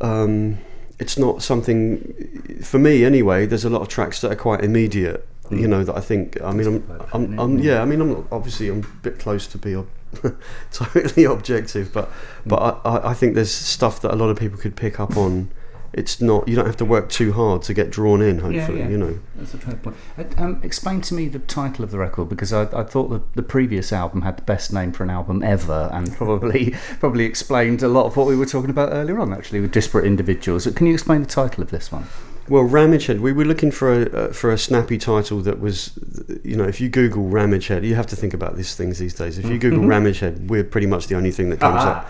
Um, 0.00 0.58
it's 0.98 1.18
not 1.18 1.42
something 1.42 2.60
for 2.62 2.78
me 2.78 3.04
anyway. 3.04 3.46
There's 3.46 3.64
a 3.64 3.70
lot 3.70 3.82
of 3.82 3.88
tracks 3.88 4.20
that 4.20 4.32
are 4.32 4.36
quite 4.36 4.62
immediate. 4.62 5.26
You 5.50 5.68
know 5.68 5.84
that 5.84 5.94
I 5.94 6.00
think. 6.00 6.40
I 6.40 6.52
mean, 6.52 6.66
I'm, 6.66 7.06
I'm, 7.12 7.38
I'm 7.38 7.58
yeah. 7.58 7.82
I 7.82 7.84
mean, 7.84 8.00
I'm 8.00 8.12
not, 8.12 8.24
obviously 8.32 8.68
I'm 8.68 8.78
a 8.80 9.02
bit 9.02 9.18
close 9.18 9.46
to 9.48 9.58
be 9.58 9.76
ob- 9.76 9.88
totally 10.72 11.24
objective, 11.24 11.92
but 11.92 12.10
but 12.46 12.80
I, 12.84 13.10
I 13.10 13.14
think 13.14 13.34
there's 13.34 13.52
stuff 13.52 14.00
that 14.00 14.12
a 14.12 14.16
lot 14.16 14.30
of 14.30 14.38
people 14.38 14.58
could 14.58 14.74
pick 14.74 14.98
up 14.98 15.16
on. 15.16 15.50
It's 15.96 16.20
not. 16.20 16.48
You 16.48 16.56
don't 16.56 16.66
have 16.66 16.76
to 16.78 16.84
work 16.84 17.08
too 17.08 17.32
hard 17.32 17.62
to 17.62 17.74
get 17.74 17.90
drawn 17.90 18.20
in. 18.20 18.40
Hopefully, 18.40 18.80
yeah. 18.80 18.88
you 18.88 18.98
know. 18.98 19.18
That's 19.36 19.54
a 19.54 19.58
fair 19.58 19.76
point. 19.76 19.96
Uh, 20.18 20.24
Um, 20.36 20.60
explain 20.62 21.00
to 21.02 21.14
me 21.14 21.28
the 21.28 21.38
title 21.38 21.84
of 21.84 21.92
the 21.92 21.98
record 21.98 22.28
because 22.28 22.52
I, 22.52 22.62
I 22.62 22.82
thought 22.82 23.10
the, 23.10 23.22
the 23.34 23.42
previous 23.42 23.92
album 23.92 24.22
had 24.22 24.36
the 24.36 24.42
best 24.42 24.72
name 24.72 24.90
for 24.92 25.04
an 25.04 25.10
album 25.10 25.42
ever, 25.44 25.88
and 25.92 26.12
probably 26.16 26.74
probably 26.98 27.24
explained 27.24 27.82
a 27.82 27.88
lot 27.88 28.06
of 28.06 28.16
what 28.16 28.26
we 28.26 28.36
were 28.36 28.46
talking 28.46 28.70
about 28.70 28.92
earlier 28.92 29.20
on. 29.20 29.32
Actually, 29.32 29.60
with 29.60 29.72
disparate 29.72 30.04
individuals. 30.04 30.66
Can 30.66 30.86
you 30.86 30.94
explain 30.94 31.22
the 31.22 31.28
title 31.28 31.62
of 31.62 31.70
this 31.70 31.92
one? 31.92 32.06
Well, 32.48 32.64
Ramagehead. 32.64 33.20
We 33.20 33.32
were 33.32 33.44
looking 33.44 33.70
for 33.70 33.92
a 33.92 34.12
uh, 34.12 34.32
for 34.32 34.52
a 34.52 34.58
snappy 34.58 34.98
title 34.98 35.40
that 35.42 35.60
was, 35.60 35.98
you 36.42 36.56
know, 36.56 36.64
if 36.64 36.80
you 36.80 36.88
Google 36.88 37.24
Ramagehead, 37.24 37.84
you 37.84 37.94
have 37.94 38.06
to 38.08 38.16
think 38.16 38.34
about 38.34 38.56
these 38.56 38.74
things 38.74 38.98
these 38.98 39.14
days. 39.14 39.38
If 39.38 39.46
you 39.46 39.58
Google 39.58 39.84
Ramagehead, 39.94 40.48
we're 40.48 40.64
pretty 40.64 40.88
much 40.88 41.06
the 41.06 41.14
only 41.14 41.30
thing 41.30 41.50
that 41.50 41.60
comes 41.60 41.82
up. 41.82 42.08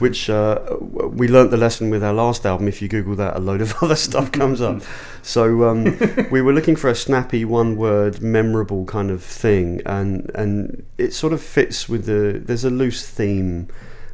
Which 0.00 0.28
uh, 0.28 0.58
we 0.80 1.28
learnt 1.28 1.50
the 1.52 1.56
lesson 1.56 1.90
with 1.90 2.02
our 2.02 2.12
last 2.14 2.44
album. 2.46 2.66
If 2.68 2.80
you 2.82 2.88
Google 2.88 3.14
that, 3.16 3.36
a 3.36 3.38
load 3.38 3.60
of 3.60 3.74
other 3.82 3.96
stuff 3.96 4.32
comes 4.32 4.60
up. 4.60 4.82
So 5.22 5.68
um, 5.68 5.98
we 6.30 6.40
were 6.42 6.52
looking 6.52 6.74
for 6.74 6.88
a 6.88 6.94
snappy, 6.94 7.44
one-word, 7.44 8.20
memorable 8.22 8.84
kind 8.86 9.10
of 9.10 9.22
thing, 9.22 9.82
and 9.86 10.30
and 10.34 10.84
it 10.98 11.12
sort 11.12 11.32
of 11.32 11.42
fits 11.42 11.88
with 11.88 12.06
the. 12.06 12.40
There's 12.44 12.64
a 12.64 12.70
loose 12.70 13.06
theme 13.08 13.68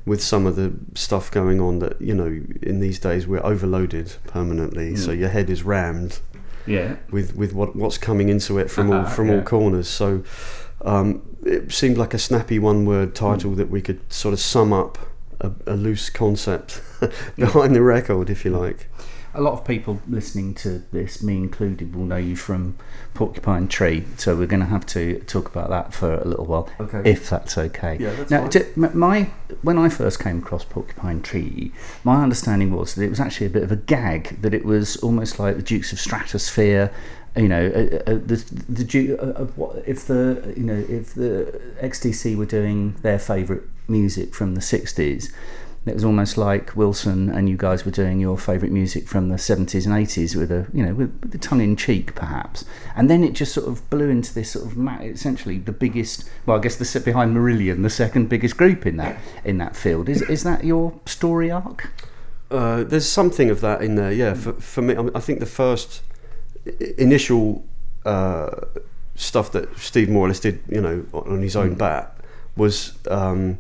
with 0.04 0.22
some 0.22 0.44
of 0.46 0.54
the 0.56 0.72
stuff 0.94 1.30
going 1.30 1.60
on 1.60 1.78
that 1.80 2.00
you 2.00 2.14
know 2.14 2.26
in 2.62 2.80
these 2.80 2.98
days 2.98 3.26
we're 3.26 3.44
overloaded 3.44 4.14
permanently, 4.26 4.96
so 4.96 5.10
your 5.12 5.28
head 5.30 5.48
is 5.50 5.62
rammed 5.64 6.20
Yeah. 6.66 6.96
with 7.10 7.36
with 7.36 7.52
what 7.52 7.74
what's 7.76 7.98
coming 7.98 8.28
into 8.28 8.58
it 8.58 8.70
from 8.70 8.90
all 8.90 9.04
from 9.04 9.30
all 9.30 9.42
corners. 9.42 9.88
So 9.88 10.22
um, 10.84 11.22
it 11.44 11.72
seemed 11.72 11.96
like 11.96 12.12
a 12.14 12.18
snappy 12.18 12.58
one 12.58 12.84
word 12.86 13.14
title 13.14 13.52
that 13.54 13.70
we 13.70 13.80
could 13.80 14.00
sort 14.12 14.32
of 14.32 14.40
sum 14.40 14.72
up 14.72 14.98
a, 15.40 15.52
a 15.66 15.76
loose 15.76 16.10
concept 16.10 16.80
behind 17.36 17.74
the 17.74 17.82
record, 17.82 18.30
if 18.30 18.44
you 18.44 18.50
like. 18.50 18.88
A 19.36 19.42
lot 19.42 19.52
of 19.52 19.64
people 19.66 20.00
listening 20.08 20.54
to 20.54 20.82
this, 20.92 21.22
me 21.22 21.36
included, 21.36 21.94
will 21.94 22.04
know 22.06 22.16
you 22.16 22.36
from 22.36 22.76
Porcupine 23.12 23.68
Tree. 23.68 24.04
So 24.16 24.34
we're 24.34 24.46
going 24.46 24.60
to 24.60 24.66
have 24.66 24.86
to 24.86 25.20
talk 25.20 25.46
about 25.48 25.68
that 25.70 25.92
for 25.92 26.14
a 26.14 26.24
little 26.26 26.46
while, 26.46 26.70
Okay. 26.80 27.02
if 27.04 27.28
that's 27.28 27.58
okay. 27.58 27.98
Yeah, 28.00 28.12
that's 28.14 28.30
now, 28.30 28.48
m- 28.88 28.98
my 28.98 29.24
when 29.62 29.76
I 29.78 29.88
first 29.90 30.20
came 30.20 30.38
across 30.38 30.64
Porcupine 30.64 31.20
Tree, 31.20 31.72
my 32.02 32.22
understanding 32.22 32.72
was 32.74 32.94
that 32.94 33.04
it 33.04 33.10
was 33.10 33.20
actually 33.20 33.46
a 33.46 33.50
bit 33.50 33.62
of 33.62 33.70
a 33.70 33.76
gag. 33.76 34.40
That 34.40 34.54
it 34.54 34.64
was 34.64 34.96
almost 34.98 35.38
like 35.38 35.56
the 35.56 35.62
Dukes 35.62 35.92
of 35.92 35.98
Stratosphear. 35.98 36.90
You 37.36 37.48
know, 37.48 37.66
uh, 37.66 38.10
uh, 38.10 38.14
the 38.14 38.42
the 38.68 38.84
Duke. 38.84 39.20
Uh, 39.22 39.44
what 39.56 39.82
if 39.86 40.06
the 40.06 40.54
you 40.56 40.62
know 40.64 40.82
if 40.88 41.12
the 41.14 41.60
XTC 41.82 42.34
were 42.36 42.46
doing 42.46 42.94
their 43.02 43.18
favourite 43.18 43.62
music 43.88 44.34
from 44.34 44.54
the 44.54 44.62
'60s. 44.62 45.30
It 45.86 45.94
was 45.94 46.04
almost 46.04 46.36
like 46.36 46.74
Wilson 46.74 47.30
and 47.30 47.48
you 47.48 47.56
guys 47.56 47.84
were 47.84 47.92
doing 47.92 48.18
your 48.18 48.36
favourite 48.36 48.72
music 48.72 49.06
from 49.06 49.28
the 49.28 49.36
70s 49.36 49.86
and 49.86 49.94
80s 49.94 50.34
with 50.34 50.50
a, 50.50 50.66
you 50.72 50.84
know, 50.84 50.94
with, 50.94 51.32
a 51.32 51.38
tongue 51.38 51.60
in 51.60 51.76
cheek 51.76 52.16
perhaps. 52.16 52.64
And 52.96 53.08
then 53.08 53.22
it 53.22 53.34
just 53.34 53.54
sort 53.54 53.68
of 53.68 53.88
blew 53.88 54.08
into 54.08 54.34
this 54.34 54.50
sort 54.50 54.66
of 54.66 54.76
ma- 54.76 54.98
essentially 54.98 55.58
the 55.58 55.70
biggest, 55.70 56.28
well, 56.44 56.56
I 56.56 56.60
guess 56.60 56.74
the 56.74 56.84
set 56.84 57.04
behind 57.04 57.36
Marillion, 57.36 57.82
the 57.82 57.90
second 57.90 58.28
biggest 58.28 58.56
group 58.56 58.84
in 58.84 58.96
that 58.96 59.16
in 59.44 59.58
that 59.58 59.76
field. 59.76 60.08
Is 60.08 60.22
is 60.22 60.42
that 60.42 60.64
your 60.64 60.98
story 61.06 61.52
arc? 61.52 61.88
Uh, 62.50 62.82
there's 62.82 63.08
something 63.08 63.48
of 63.48 63.60
that 63.60 63.82
in 63.82 63.94
there, 63.94 64.12
yeah. 64.12 64.34
For, 64.34 64.54
for 64.54 64.82
me, 64.82 64.96
I, 64.96 65.02
mean, 65.02 65.12
I 65.14 65.20
think 65.20 65.40
the 65.40 65.46
first 65.46 66.02
initial 66.98 67.64
uh, 68.04 68.50
stuff 69.14 69.52
that 69.52 69.76
Steve 69.78 70.08
Morales 70.08 70.40
did, 70.40 70.60
you 70.68 70.80
know, 70.80 71.04
on 71.12 71.42
his 71.42 71.56
own 71.56 71.74
bat, 71.74 72.16
was 72.56 72.92
um, 73.08 73.58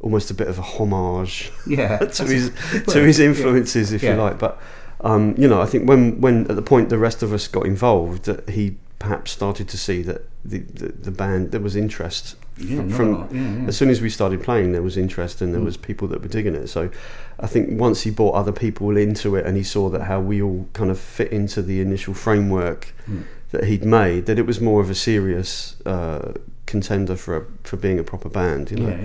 almost 0.00 0.30
a 0.30 0.34
bit 0.34 0.48
of 0.48 0.58
a 0.58 0.62
homage 0.62 1.50
Yeah, 1.66 1.98
to 2.18 2.24
his 2.24 2.50
to 2.88 3.02
his 3.02 3.18
influences, 3.20 3.92
if 3.92 4.02
Yeah. 4.02 4.14
you 4.14 4.22
like. 4.22 4.38
But 4.38 4.60
um, 5.00 5.34
you 5.38 5.46
know, 5.48 5.60
I 5.60 5.66
think 5.66 5.88
when 5.88 6.20
when 6.20 6.46
at 6.50 6.56
the 6.56 6.62
point 6.62 6.88
the 6.88 6.98
rest 6.98 7.22
of 7.22 7.32
us 7.32 7.48
got 7.48 7.66
involved, 7.66 8.24
that 8.24 8.48
he 8.50 8.76
perhaps 8.98 9.30
started 9.30 9.68
to 9.68 9.78
see 9.78 10.02
that 10.02 10.22
the 10.44 10.58
the, 10.58 10.88
the 10.88 11.10
band 11.10 11.50
there 11.52 11.60
was 11.60 11.76
interest 11.76 12.34
Yeah, 12.56 12.88
from, 12.88 13.28
yeah, 13.32 13.40
yeah. 13.62 13.68
as 13.68 13.76
soon 13.76 13.90
as 13.90 14.00
we 14.00 14.10
started 14.10 14.42
playing, 14.42 14.72
there 14.72 14.82
was 14.82 14.96
interest 14.96 15.38
Mm. 15.38 15.42
and 15.42 15.54
there 15.54 15.60
was 15.62 15.76
people 15.76 16.08
that 16.08 16.20
were 16.22 16.28
digging 16.28 16.54
it. 16.56 16.68
So 16.68 16.90
I 17.38 17.46
think 17.46 17.80
once 17.80 18.02
he 18.02 18.10
brought 18.10 18.34
other 18.34 18.52
people 18.52 18.96
into 18.96 19.36
it 19.36 19.46
and 19.46 19.56
he 19.56 19.62
saw 19.62 19.88
that 19.90 20.02
how 20.02 20.20
we 20.20 20.42
all 20.42 20.66
kind 20.72 20.90
of 20.90 20.98
fit 20.98 21.30
into 21.32 21.62
the 21.62 21.80
initial 21.80 22.14
framework 22.14 22.92
Mm. 23.08 23.22
that 23.52 23.64
he'd 23.64 23.84
made, 23.84 24.26
that 24.26 24.38
it 24.38 24.46
was 24.46 24.60
more 24.60 24.80
of 24.80 24.90
a 24.90 24.94
serious 24.94 25.76
uh, 25.86 26.32
contender 26.66 27.14
for 27.16 27.36
a, 27.36 27.42
for 27.62 27.76
being 27.76 27.98
a 28.00 28.04
proper 28.04 28.28
band. 28.28 28.70
You 28.72 28.78
know. 28.78 28.98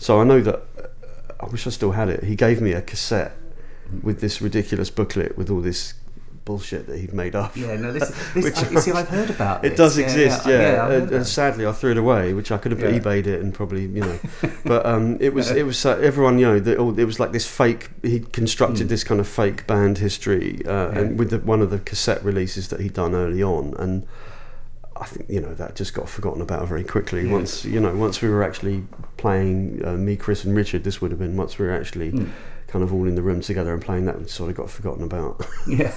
Yeah, 0.00 0.04
yeah. 0.04 0.06
So 0.06 0.20
I 0.20 0.24
know 0.24 0.40
that 0.40 0.56
uh, 0.56 1.44
I 1.44 1.46
wish 1.46 1.66
I 1.66 1.70
still 1.70 1.92
had 1.92 2.08
it. 2.08 2.24
He 2.24 2.36
gave 2.36 2.60
me 2.60 2.72
a 2.72 2.82
cassette 2.82 3.32
Mm. 3.90 4.04
with 4.04 4.20
this 4.20 4.40
ridiculous 4.40 4.88
booklet 4.88 5.36
with 5.36 5.50
all 5.50 5.60
this 5.60 5.94
bullshit 6.44 6.86
that 6.86 6.98
he'd 7.00 7.12
made 7.12 7.34
up. 7.34 7.56
Yeah, 7.56 7.74
no, 7.74 7.90
this, 7.92 8.08
this 8.34 8.44
Which 8.44 8.56
I, 8.58 8.70
you 8.70 8.80
see, 8.80 8.92
I've 8.92 9.08
heard 9.08 9.30
about 9.30 9.64
It 9.64 9.70
this. 9.70 9.76
does 9.78 9.98
Yeah, 9.98 10.04
exist, 10.04 10.46
yeah, 10.46 10.60
yeah. 10.74 10.84
I've 10.86 10.92
and, 11.02 11.10
and 11.12 11.26
sadly, 11.26 11.66
I 11.66 11.72
threw 11.72 11.90
it 11.90 11.96
away, 11.98 12.32
which 12.32 12.52
I 12.52 12.58
could 12.58 12.70
have 12.70 12.80
Yeah. 12.80 12.96
eBayed 13.00 13.26
it 13.26 13.40
and 13.42 13.52
probably, 13.52 13.82
you 13.86 14.00
know. 14.02 14.18
but 14.64 14.86
um, 14.86 15.16
it 15.20 15.34
was, 15.34 15.50
it 15.50 15.66
was 15.66 15.84
uh, 15.84 15.96
everyone, 16.00 16.38
you 16.38 16.46
know, 16.46 16.60
the, 16.60 16.76
all, 16.78 16.96
it 16.96 17.04
was 17.04 17.18
like 17.18 17.32
this 17.32 17.46
fake. 17.48 17.90
He 18.02 18.20
constructed 18.20 18.88
this 18.88 19.02
kind 19.02 19.18
of 19.20 19.26
fake 19.26 19.66
band 19.66 19.98
history, 19.98 20.64
uh, 20.66 20.90
and 20.90 21.18
with 21.18 21.30
the, 21.30 21.38
one 21.40 21.60
of 21.60 21.70
the 21.70 21.80
cassette 21.80 22.22
releases 22.24 22.68
that 22.68 22.78
he'd 22.80 22.94
done 22.94 23.12
early 23.16 23.42
on, 23.42 23.74
and 23.76 24.06
I 25.00 25.06
think 25.06 25.30
you 25.30 25.40
know 25.40 25.54
that 25.54 25.74
just 25.76 25.94
got 25.94 26.08
forgotten 26.08 26.42
about 26.42 26.68
very 26.68 26.84
quickly. 26.84 27.26
Yeah. 27.26 27.32
Once 27.32 27.64
you 27.64 27.80
know, 27.80 27.94
once 27.96 28.20
we 28.22 28.28
were 28.28 28.42
actually 28.44 28.84
playing 29.16 29.80
uh, 29.84 29.92
me, 29.92 30.16
Chris, 30.16 30.44
and 30.44 30.54
Richard, 30.54 30.84
this 30.84 31.00
would 31.00 31.10
have 31.10 31.18
been 31.20 31.36
once 31.36 31.58
we 31.58 31.66
were 31.66 31.72
actually 31.72 32.12
Mm. 32.12 32.28
kind 32.68 32.84
of 32.84 32.92
all 32.94 33.06
in 33.08 33.14
the 33.16 33.22
room 33.22 33.40
together 33.40 33.72
and 33.72 33.82
playing 33.82 34.04
that, 34.06 34.16
and 34.16 34.28
sort 34.28 34.50
of 34.50 34.56
got 34.56 34.70
forgotten 34.70 35.02
about. 35.02 35.44
Yeah. 35.66 35.92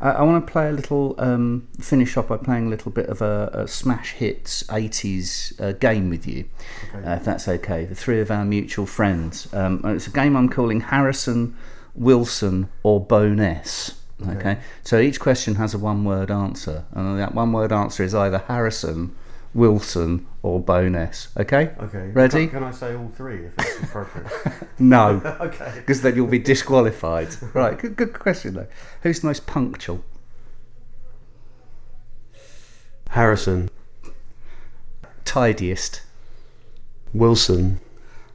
I, 0.00 0.10
I 0.12 0.22
want 0.22 0.46
to 0.46 0.50
play 0.50 0.68
a 0.70 0.72
little, 0.72 1.14
um, 1.18 1.68
finish 1.80 2.16
off 2.16 2.28
by 2.28 2.38
playing 2.38 2.66
a 2.66 2.70
little 2.70 2.90
bit 2.90 3.06
of 3.10 3.20
a, 3.20 3.50
a 3.52 3.68
smash 3.68 4.12
hits 4.12 4.62
80s 4.64 5.60
uh, 5.60 5.72
game 5.72 6.08
with 6.08 6.26
you, 6.26 6.46
uh, 6.94 7.10
if 7.10 7.24
that's 7.24 7.46
okay. 7.46 7.84
The 7.84 7.94
three 7.94 8.20
of 8.20 8.30
our 8.30 8.44
mutual 8.46 8.86
friends. 8.86 9.52
Um, 9.52 9.82
it's 9.84 10.06
a 10.06 10.10
game 10.10 10.34
I'm 10.34 10.48
calling 10.48 10.80
Harrison, 10.80 11.56
Wilson, 11.94 12.68
or 12.82 13.04
Bowness. 13.04 14.00
Okay. 14.24 14.58
So 14.82 14.98
each 14.98 15.20
question 15.20 15.56
has 15.56 15.74
a 15.74 15.78
one 15.78 16.04
word 16.04 16.30
answer, 16.30 16.84
and 16.92 17.18
that 17.18 17.34
one 17.34 17.52
word 17.52 17.72
answer 17.72 18.02
is 18.02 18.14
either 18.14 18.38
Harrison, 18.38 19.14
Wilson, 19.52 20.26
or 20.42 20.60
Bowness. 20.60 21.28
Okay? 21.36 21.70
Okay, 21.80 22.10
Ready? 22.12 22.46
Can, 22.46 22.60
can 22.60 22.64
I 22.64 22.70
say 22.70 22.94
all 22.94 23.08
three 23.08 23.46
if 23.46 23.54
it's 23.58 23.82
appropriate? 23.82 24.26
No. 24.78 25.20
okay. 25.40 25.72
Because 25.76 26.02
then 26.02 26.16
you'll 26.16 26.26
be 26.26 26.38
disqualified. 26.38 27.28
right, 27.54 27.78
good, 27.78 27.96
good 27.96 28.18
question 28.18 28.54
though. 28.54 28.66
Who's 29.02 29.20
the 29.20 29.26
most 29.28 29.46
punctual? 29.46 30.04
Harrison, 33.10 33.70
Tidiest? 35.24 36.02
Wilson, 37.14 37.80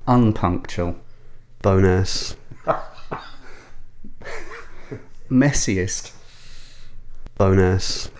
Unpunctual? 0.07 0.95
Bowness. 1.61 2.35
Messiest. 5.31 6.11
Bowness. 7.37 8.11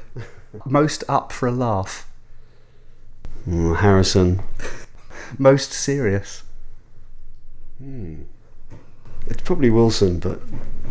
Most 0.65 1.03
up 1.09 1.33
for 1.33 1.47
a 1.47 1.51
laugh. 1.51 2.09
Mm, 3.47 3.77
Harrison. 3.77 4.41
Most 5.37 5.73
serious. 5.73 6.43
Hmm. 7.79 8.21
It's 9.27 9.41
probably 9.41 9.69
Wilson, 9.69 10.19
but 10.19 10.39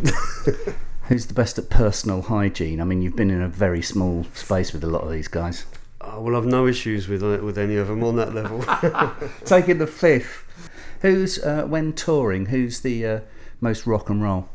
Who's 1.09 1.27
the 1.27 1.35
best 1.35 1.59
at 1.59 1.71
personal 1.71 2.23
hygiene? 2.23 2.81
I 2.81 2.85
mean, 2.85 3.03
you've 3.03 3.17
been 3.17 3.31
in 3.31 3.41
a 3.41 3.49
very 3.49 3.83
small 3.83 4.25
space 4.35 4.73
with 4.73 4.85
a 4.85 4.89
lot 4.89 5.03
of 5.03 5.11
these 5.11 5.27
guys. 5.27 5.65
oh, 6.03 6.21
well, 6.21 6.37
I've 6.37 6.47
no 6.47 6.67
issues 6.67 7.09
with 7.09 7.23
uh, 7.23 7.43
with 7.43 7.59
any 7.59 7.77
of 7.77 7.89
them 7.89 8.05
on 8.05 8.17
that 8.17 8.35
level. 8.35 8.63
Taking 9.45 9.79
the 9.79 9.87
fifth. 9.87 10.45
Who's, 11.01 11.39
uh, 11.39 11.65
when 11.65 11.95
touring, 11.95 12.47
who's 12.47 12.81
the 12.81 13.07
uh, 13.07 13.21
most 13.61 13.87
rock 13.87 14.11
and 14.11 14.23
roll? 14.23 14.49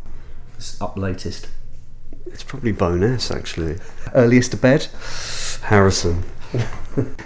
It's 0.57 0.81
up 0.81 0.97
latest. 0.97 1.47
it's 2.27 2.43
probably 2.43 2.71
Bowness, 2.71 3.31
actually. 3.31 3.77
Earliest 4.13 4.51
to 4.51 4.57
bed? 4.57 4.87
Harrison. 5.63 6.23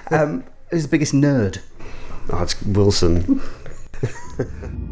Um, 0.10 0.44
who's 0.72 0.82
the 0.84 0.90
biggest 0.90 1.14
nerd? 1.14 1.60
Oh, 2.32 2.42
it's 2.42 2.60
Wilson. 2.64 3.40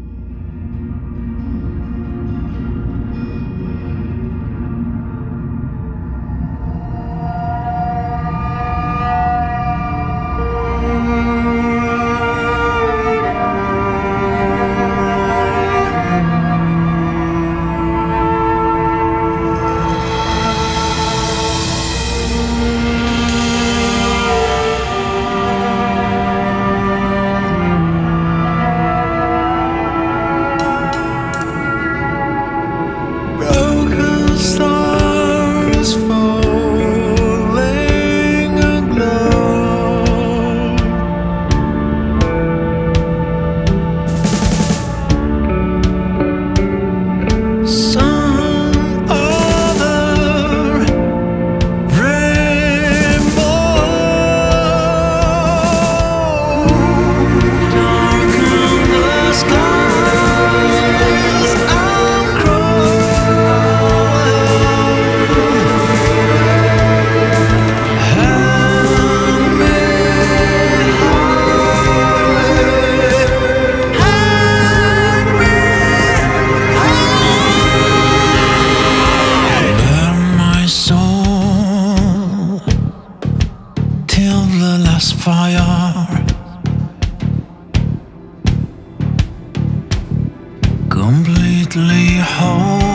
Completely 91.08 92.18
whole 92.18 92.87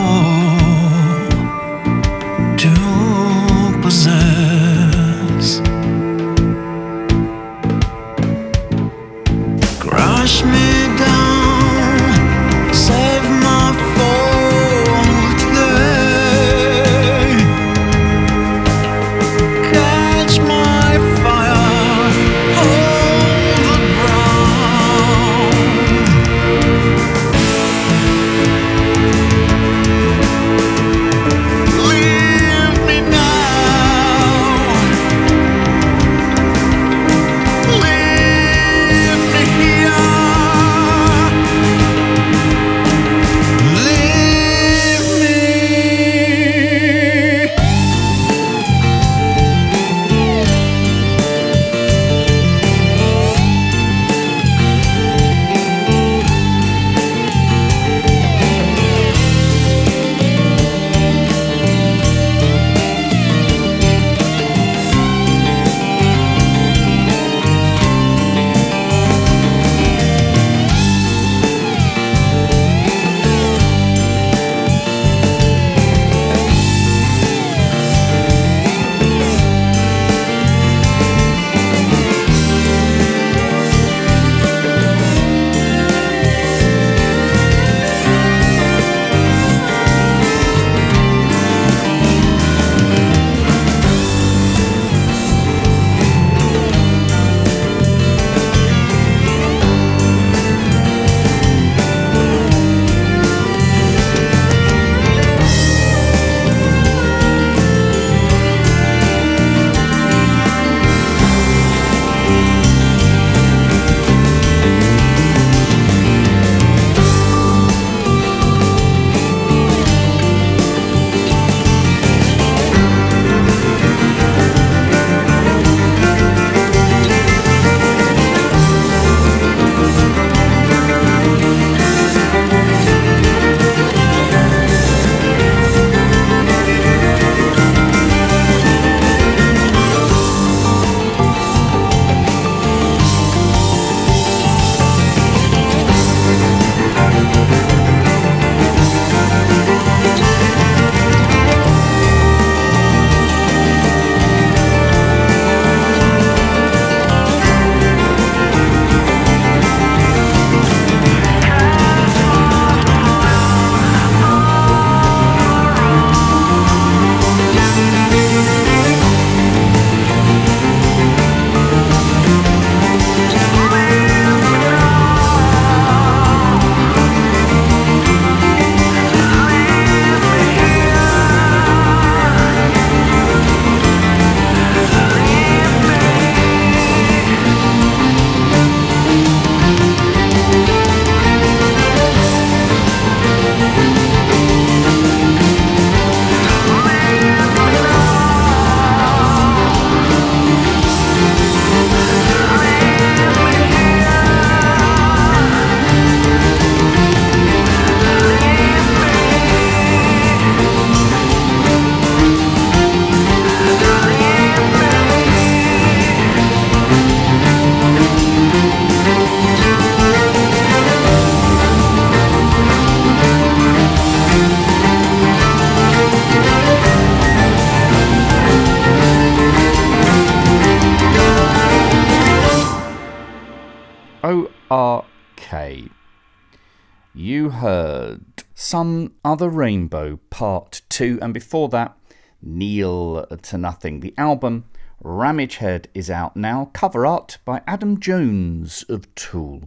Other 239.24 239.48
Rainbow 239.48 240.18
Part 240.28 240.82
2, 240.90 241.18
and 241.22 241.32
before 241.32 241.70
that, 241.70 241.96
Kneel 242.42 243.24
to 243.24 243.56
Nothing. 243.56 244.00
The 244.00 244.12
album 244.18 244.66
Ramagehead 245.02 245.86
is 245.94 246.10
out 246.10 246.36
now, 246.36 246.70
cover 246.74 247.06
art 247.06 247.38
by 247.46 247.62
Adam 247.66 248.00
Jones 248.00 248.84
of 248.90 249.12
Tool. 249.14 249.62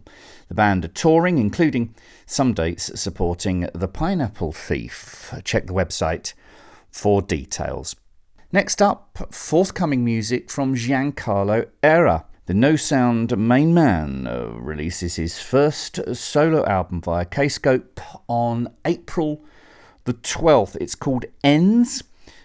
The 0.46 0.54
band 0.54 0.84
are 0.84 0.88
touring, 0.88 1.38
including 1.38 1.92
some 2.24 2.54
dates 2.54 3.00
supporting 3.00 3.68
The 3.74 3.88
Pineapple 3.88 4.52
Thief. 4.52 5.34
Check 5.42 5.66
the 5.66 5.72
website 5.72 6.34
for 6.92 7.20
details. 7.20 7.96
Next 8.52 8.80
up, 8.80 9.28
forthcoming 9.32 10.04
music 10.04 10.50
from 10.50 10.76
Giancarlo 10.76 11.66
Erra. 11.82 12.26
The 12.48 12.54
Nosound 12.54 13.36
main 13.36 13.74
man 13.74 14.26
uh, 14.26 14.46
releases 14.54 15.16
his 15.16 15.38
first 15.38 16.00
solo 16.16 16.64
album 16.64 17.02
via 17.02 17.26
Kscope 17.26 18.00
on 18.26 18.72
April 18.86 19.44
the 20.04 20.14
12th. 20.14 20.74
It's 20.80 20.94
called 20.94 21.26
Ends. 21.44 22.02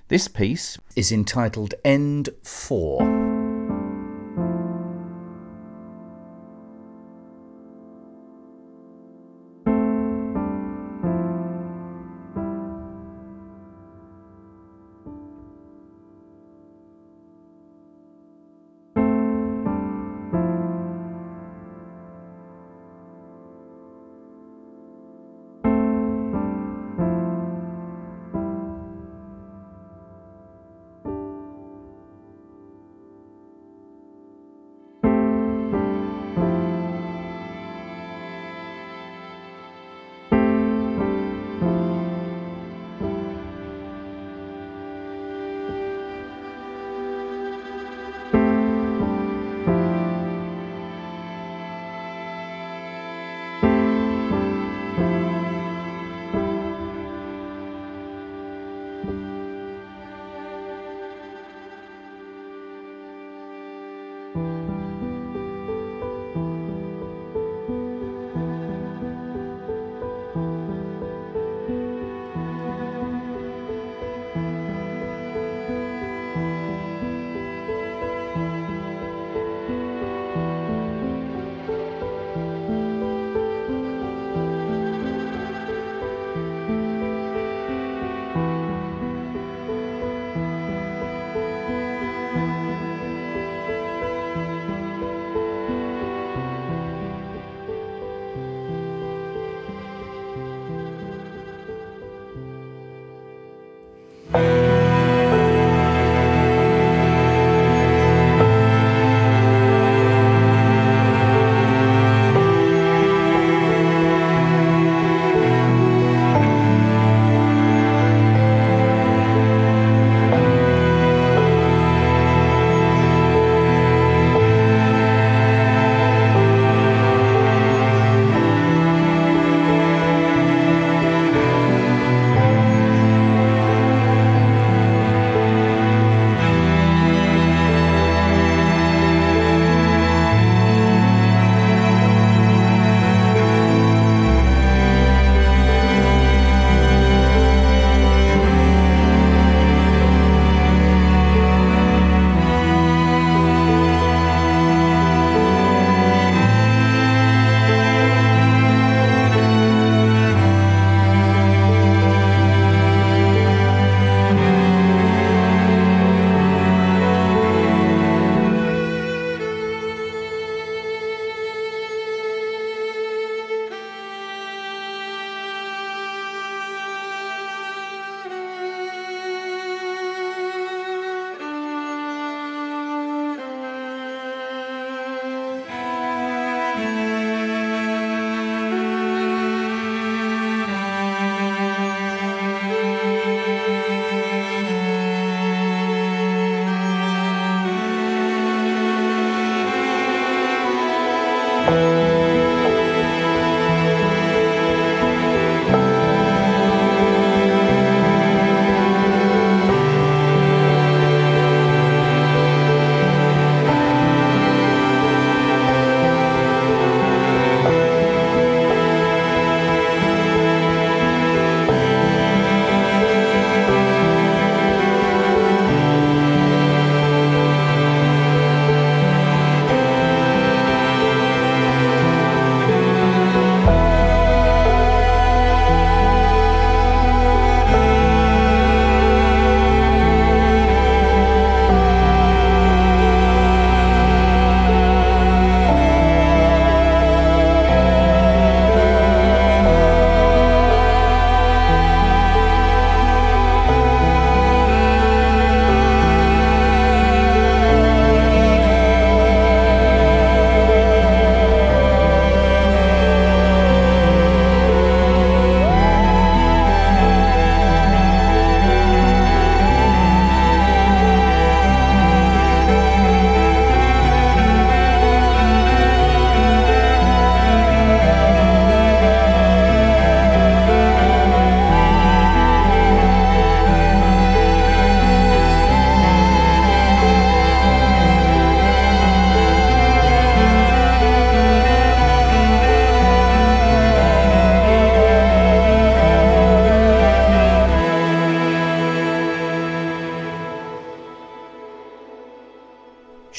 This 0.09 0.27
piece 0.27 0.77
is 0.97 1.13
entitled 1.13 1.75
End 1.85 2.27
4. 2.43 3.22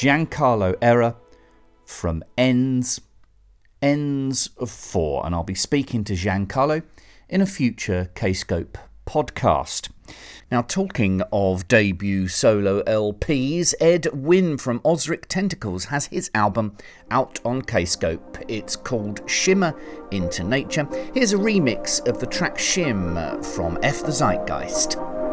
Giancarlo 0.04 0.74
Erra 0.82 1.16
from 1.86 2.22
Ends, 2.36 3.00
Ends 3.80 4.50
of 4.58 4.70
Four, 4.70 5.24
and 5.24 5.34
I'll 5.34 5.44
be 5.44 5.54
speaking 5.54 6.04
to 6.04 6.12
Giancarlo 6.12 6.82
in 7.30 7.40
a 7.40 7.46
future 7.46 8.10
Kscope 8.14 8.76
podcast. 9.06 9.88
Now, 10.50 10.60
talking 10.60 11.22
of 11.32 11.68
debut 11.68 12.28
solo 12.28 12.82
LPs, 12.82 13.72
Ed 13.80 14.08
Wynne 14.12 14.58
from 14.58 14.80
Ozric 14.80 15.24
Tentacles 15.24 15.86
has 15.86 16.04
his 16.08 16.30
album 16.34 16.76
out 17.10 17.40
on 17.42 17.62
Kscope. 17.62 18.44
It's 18.46 18.76
called 18.76 19.22
Shimmer 19.26 19.74
into 20.10 20.44
Nature. 20.44 20.86
Here's 21.14 21.32
a 21.32 21.38
remix 21.38 22.06
of 22.06 22.20
the 22.20 22.26
track 22.26 22.58
Shim 22.58 23.42
from 23.42 23.78
F 23.82 24.02
the 24.02 24.12
Zeitgeist. 24.12 25.23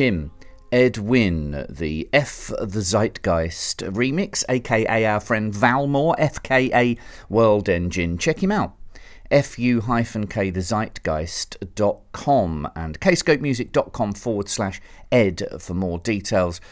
Shim 0.00 0.30
Ed 0.72 0.96
Wynne, 0.96 1.66
the 1.68 2.08
F 2.10 2.50
the 2.58 2.80
Zeitgeist 2.80 3.86
remix, 3.92 4.42
aka 4.48 5.04
our 5.04 5.20
friend 5.20 5.52
Valmore, 5.52 6.18
FKA 6.18 6.96
World 7.28 7.68
Engine. 7.68 8.16
Check 8.16 8.42
him 8.42 8.50
out. 8.50 8.74
fu-k 9.30 10.48
the 10.48 10.60
zeitgeist.com 10.60 12.68
and 12.74 12.98
kscopemusic.com 12.98 14.14
forward 14.14 14.48
slash 14.48 14.80
ed 15.12 15.42
for 15.58 15.74
more 15.74 15.98
details 15.98 16.62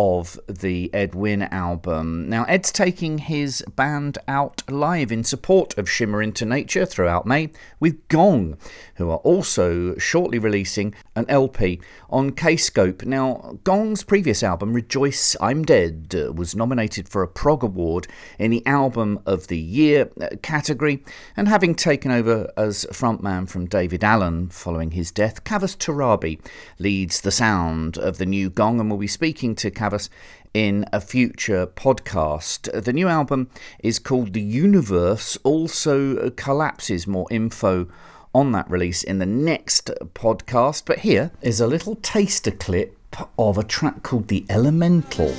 of 0.00 0.38
the 0.46 0.94
Ed 0.94 1.12
Wynne 1.16 1.42
album. 1.42 2.28
Now, 2.28 2.44
Ed's 2.44 2.70
taking 2.70 3.18
his 3.18 3.64
band 3.74 4.16
out 4.28 4.62
live 4.70 5.10
in 5.10 5.24
support 5.24 5.76
of 5.76 5.90
Shimmer 5.90 6.22
into 6.22 6.44
Nature 6.44 6.86
throughout 6.86 7.26
May 7.26 7.50
with 7.80 8.06
Gong, 8.06 8.56
who 8.94 9.10
are 9.10 9.16
also 9.18 9.96
shortly 9.96 10.38
releasing 10.38 10.94
an 11.16 11.26
LP 11.28 11.80
on 12.08 12.30
Kscope. 12.30 13.04
Now, 13.06 13.58
Gong's 13.64 14.04
previous 14.04 14.44
album, 14.44 14.72
Rejoice 14.72 15.34
I'm 15.40 15.64
Dead, 15.64 16.14
was 16.32 16.54
nominated 16.54 17.08
for 17.08 17.24
a 17.24 17.28
Prog 17.28 17.64
Award 17.64 18.06
in 18.38 18.52
the 18.52 18.64
Album 18.66 19.18
of 19.26 19.48
the 19.48 19.58
Year 19.58 20.12
category, 20.42 21.02
and 21.36 21.48
having 21.48 21.74
taken 21.74 22.12
over 22.12 22.48
as 22.56 22.86
frontman 22.92 23.48
from 23.48 23.66
Daevid 23.66 24.04
Allen 24.04 24.48
following 24.50 24.92
his 24.92 25.10
death, 25.10 25.42
Kavus 25.42 25.76
Torabi 25.76 26.40
leads 26.78 27.20
the 27.20 27.32
sound 27.32 27.98
of 27.98 28.18
the 28.18 28.26
new 28.26 28.48
Gong 28.48 28.78
and 28.78 28.88
will 28.88 28.96
be 28.96 29.08
speaking 29.08 29.56
to 29.56 29.72
Kavus 29.88 30.08
in 30.54 30.84
a 30.92 31.00
future 31.00 31.66
podcast. 31.66 32.84
The 32.84 32.92
new 32.92 33.08
album 33.08 33.50
is 33.78 33.98
called 33.98 34.32
The 34.32 34.40
Universe, 34.40 35.38
also 35.44 36.16
uh, 36.16 36.30
collapses. 36.36 37.06
More 37.06 37.26
info 37.30 37.88
on 38.34 38.52
that 38.52 38.70
release 38.70 39.02
in 39.02 39.18
the 39.18 39.26
next 39.26 39.90
podcast. 40.14 40.84
But 40.86 41.00
here 41.00 41.30
is 41.40 41.60
a 41.60 41.66
little 41.66 41.96
taster 41.96 42.50
clip 42.50 42.96
of 43.38 43.58
a 43.58 43.64
track 43.64 44.02
called. 44.02 44.28
The 44.28 44.44
elemental 44.48 45.34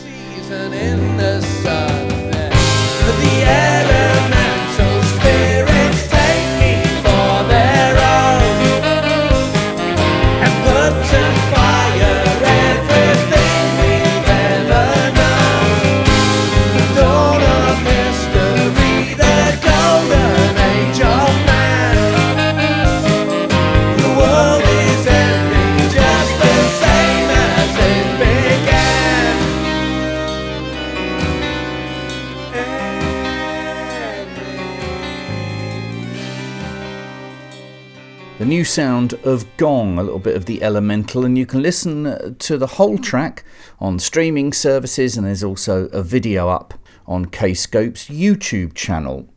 of 39.24 39.46
Gong, 39.58 39.98
a 39.98 40.04
little 40.04 40.20
bit 40.20 40.36
of 40.36 40.46
the 40.46 40.62
Elemental, 40.64 41.26
and 41.26 41.38
you 41.38 41.46
can 41.46 41.62
listen 41.62 42.36
to 42.38 42.58
the 42.58 42.68
whole 42.68 42.98
track 42.98 43.44
on 43.80 44.00
streaming 44.00 44.54
services, 44.54 45.18
and 45.18 45.26
there's 45.26 45.44
also 45.44 45.86
a 45.88 46.02
video 46.04 46.50
up 46.50 46.74
on 47.08 47.26
Kscope's 47.26 48.08
YouTube 48.08 48.74
channel. 48.74 49.28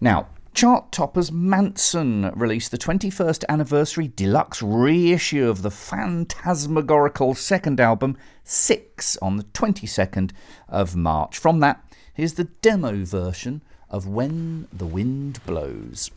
Now, 0.00 0.28
chart 0.54 0.90
toppers 0.90 1.30
Mansun 1.30 2.32
released 2.34 2.70
the 2.70 2.78
21st 2.78 3.44
anniversary 3.48 4.12
deluxe 4.16 4.62
reissue 4.62 5.48
of 5.48 5.62
the 5.62 5.70
phantasmagorical 5.70 7.34
second 7.34 7.80
album, 7.80 8.16
Six, 8.44 9.16
on 9.18 9.36
the 9.36 9.44
22nd 9.44 10.32
of 10.68 10.96
March. 10.96 11.38
From 11.38 11.60
that, 11.60 11.84
here's 12.14 12.34
the 12.34 12.44
demo 12.44 13.04
version 13.04 13.62
of 13.90 14.06
When 14.06 14.68
the 14.72 14.86
Wind 14.86 15.40
Blows. 15.46 16.10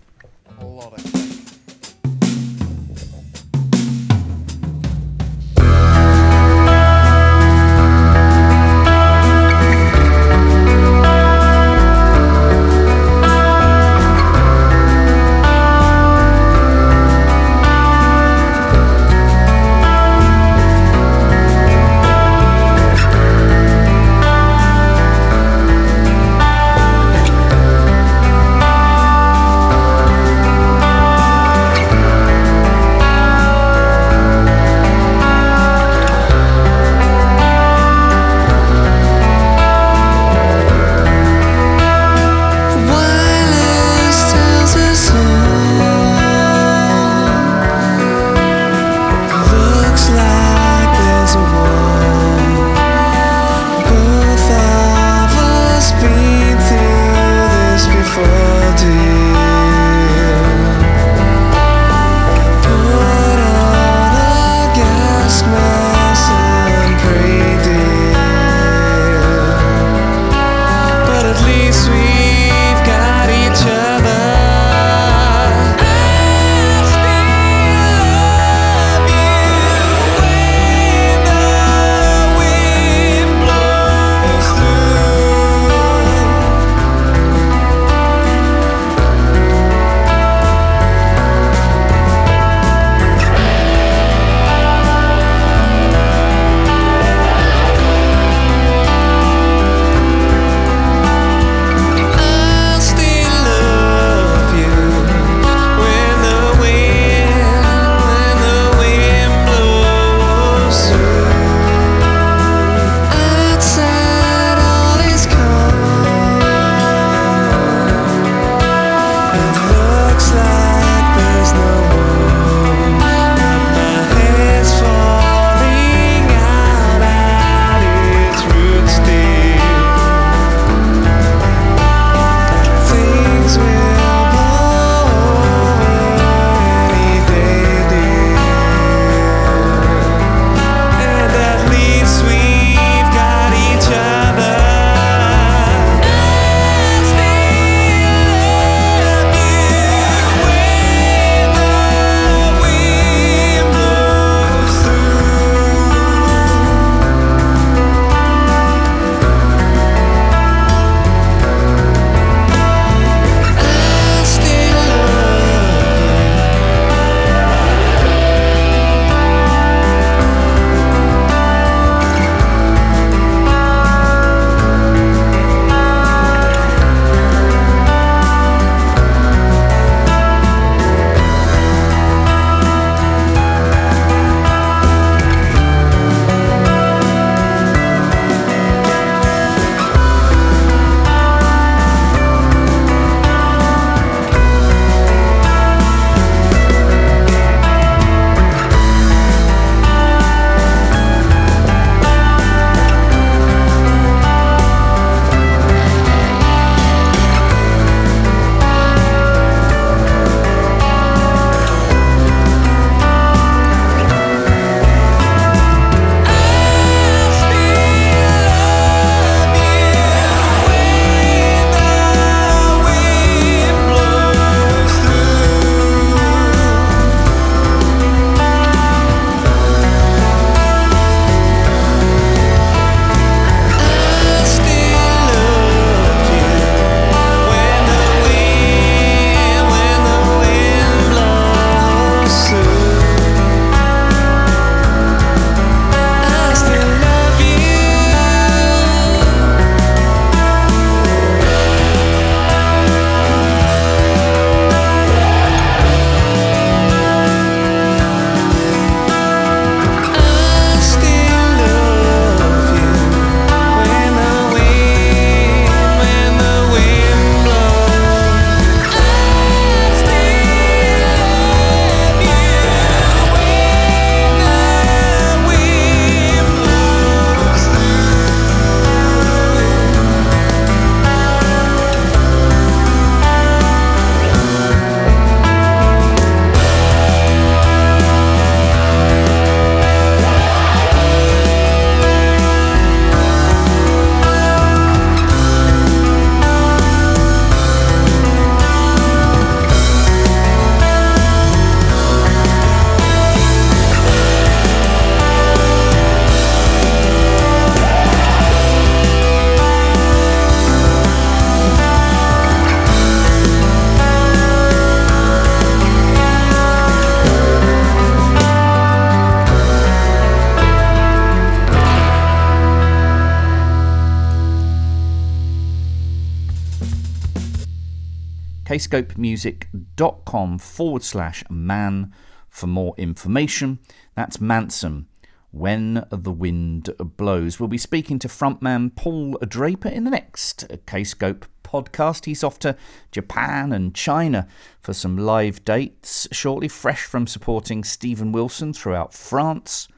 kscopemusic.com 328.72 330.58
forward 330.58 331.04
slash 331.04 331.44
man 331.50 332.14
for 332.50 332.68
more 332.68 332.96
information. 332.98 333.80
That's 334.16 334.38
Mansun. 334.38 335.08
When 335.52 336.06
the 336.10 336.32
Wind 336.32 336.90
Blows. 337.18 337.60
We'll 337.60 337.68
be 337.68 337.78
speaking 337.78 338.18
to 338.20 338.30
frontman 338.30 338.96
Paul 338.96 339.38
Draper 339.46 339.90
in 339.90 340.06
the 340.06 340.12
next 340.12 340.66
Kscope 340.86 341.44
podcast. 341.66 342.24
He's 342.24 342.46
off 342.46 342.60
to 342.60 342.78
Japan 343.12 343.74
and 343.74 343.94
China 343.94 344.48
for 344.80 344.94
some 344.94 345.18
live 345.18 345.66
dates 345.66 346.30
shortly, 346.32 346.70
fresh 346.70 347.04
from 347.04 347.28
supporting 347.28 347.84
Steven 347.84 348.32
Wilson 348.32 348.72
throughout 348.72 349.14
France. 349.14 349.90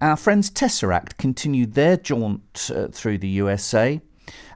Our 0.00 0.16
friends 0.16 0.50
Tesseract 0.50 1.18
continued 1.18 1.74
their 1.74 1.98
jaunt 1.98 2.70
uh, 2.74 2.88
through 2.88 3.18
the 3.18 3.28
USA. 3.28 4.00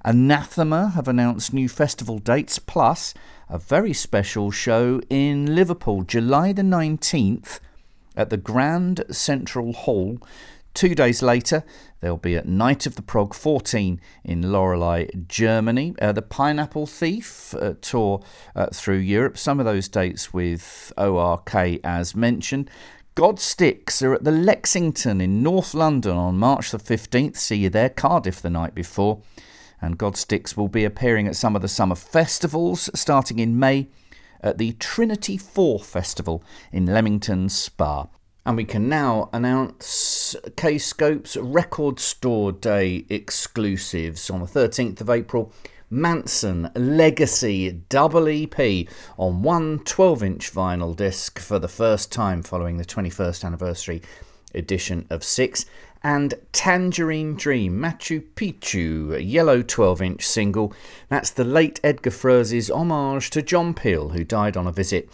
Anathema 0.05 0.91
have 0.91 1.09
announced 1.09 1.53
new 1.53 1.69
festival 1.69 2.19
dates, 2.19 2.59
plus 2.59 3.15
a 3.53 3.59
very 3.59 3.93
special 3.93 4.51
show 4.51 4.99
in 5.11 5.55
Liverpool, 5.55 6.05
July 6.05 6.55
the 6.55 6.63
19th 6.63 7.61
at 8.17 8.31
the 8.31 8.39
Grand 8.39 9.05
Central 9.11 9.75
Hall. 9.75 10.19
Two 10.73 10.95
days 10.95 11.23
later, 11.23 11.63
they'll 12.01 12.17
be 12.17 12.35
at 12.35 12.49
Night 12.49 12.87
of 12.87 12.95
the 12.95 13.03
Prog 13.03 13.35
14 13.35 14.01
in 14.25 14.43
Loreley, 14.45 15.29
Germany. 15.29 15.95
Uh, 16.01 16.13
the 16.13 16.23
Pineapple 16.23 16.87
Thief 16.87 17.55
uh, 17.55 17.75
tour 17.83 18.23
uh, 18.57 18.69
through 18.73 18.97
Europe. 18.97 19.37
Some 19.37 19.61
of 19.61 19.67
those 19.67 19.87
dates 19.87 20.33
with 20.33 20.91
ORK 20.97 21.55
as 21.85 22.17
mentioned. 22.17 22.71
Godsticks 23.15 24.03
are 24.03 24.15
at 24.15 24.25
the 24.25 24.31
Lexington 24.31 25.21
in 25.21 25.43
North 25.43 25.75
London 25.75 26.17
on 26.17 26.39
March 26.39 26.71
the 26.71 26.79
15th. 26.79 27.37
See 27.37 27.57
you 27.57 27.69
there. 27.69 27.91
Cardiff 27.91 28.41
the 28.41 28.49
night 28.49 28.75
before. 28.75 29.21
And 29.83 29.99
Godsticks 29.99 30.57
will 30.57 30.69
be 30.69 30.85
appearing 30.85 31.27
at 31.27 31.37
some 31.37 31.57
of 31.57 31.61
the 31.61 31.69
summer 31.69 31.97
festivals 31.97 32.89
starting 32.95 33.41
in 33.41 33.59
May 33.59 33.89
at 34.41 34.57
the 34.57 34.73
Trinity 34.75 35.37
4 35.37 35.81
Festival 35.81 36.43
in 36.71 36.87
Leamington 36.87 37.49
Spa. 37.49 38.07
And 38.47 38.57
we 38.57 38.65
can 38.65 38.89
now 38.89 39.29
announce 39.33 40.35
Kscope's 40.57 41.37
Record 41.37 42.01
Store 42.01 42.53
Day 42.53 43.05
exclusives 43.09 44.31
on 44.31 44.41
the 44.41 44.47
13th 44.47 45.01
of 45.01 45.11
April. 45.11 45.53
Mansun 45.93 46.73
Legacy 46.75 47.71
Double 47.91 48.27
EP 48.27 48.89
on 49.19 49.43
one 49.43 49.81
12 49.81 50.23
inch 50.23 50.51
vinyl 50.51 50.97
disc 50.97 51.39
for 51.39 51.59
the 51.59 51.69
first 51.69 52.11
time 52.11 52.43
following 52.43 52.79
the 52.79 52.85
21st 52.85 53.45
anniversary 53.45 54.01
edition 54.55 55.07
of 55.11 55.23
6 55.23 55.67
and 56.03 56.35
Tangerine 56.53 57.37
Dream, 57.37 57.79
Machu 57.79 58.23
Picchu, 58.35 59.15
a 59.15 59.23
yellow 59.23 59.63
12 59.63 60.03
inch 60.03 60.27
single. 60.27 60.73
That's 61.09 61.31
the 61.31 61.45
late 61.45 61.79
Edgar 61.85 62.11
Froese's 62.11 62.69
homage 62.71 63.31
to 63.31 63.43
John 63.43 63.75
Peel, 63.75 64.09
who 64.11 64.25
died 64.25 64.57
on 64.57 64.67
a 64.67 64.73
visit 64.73 65.09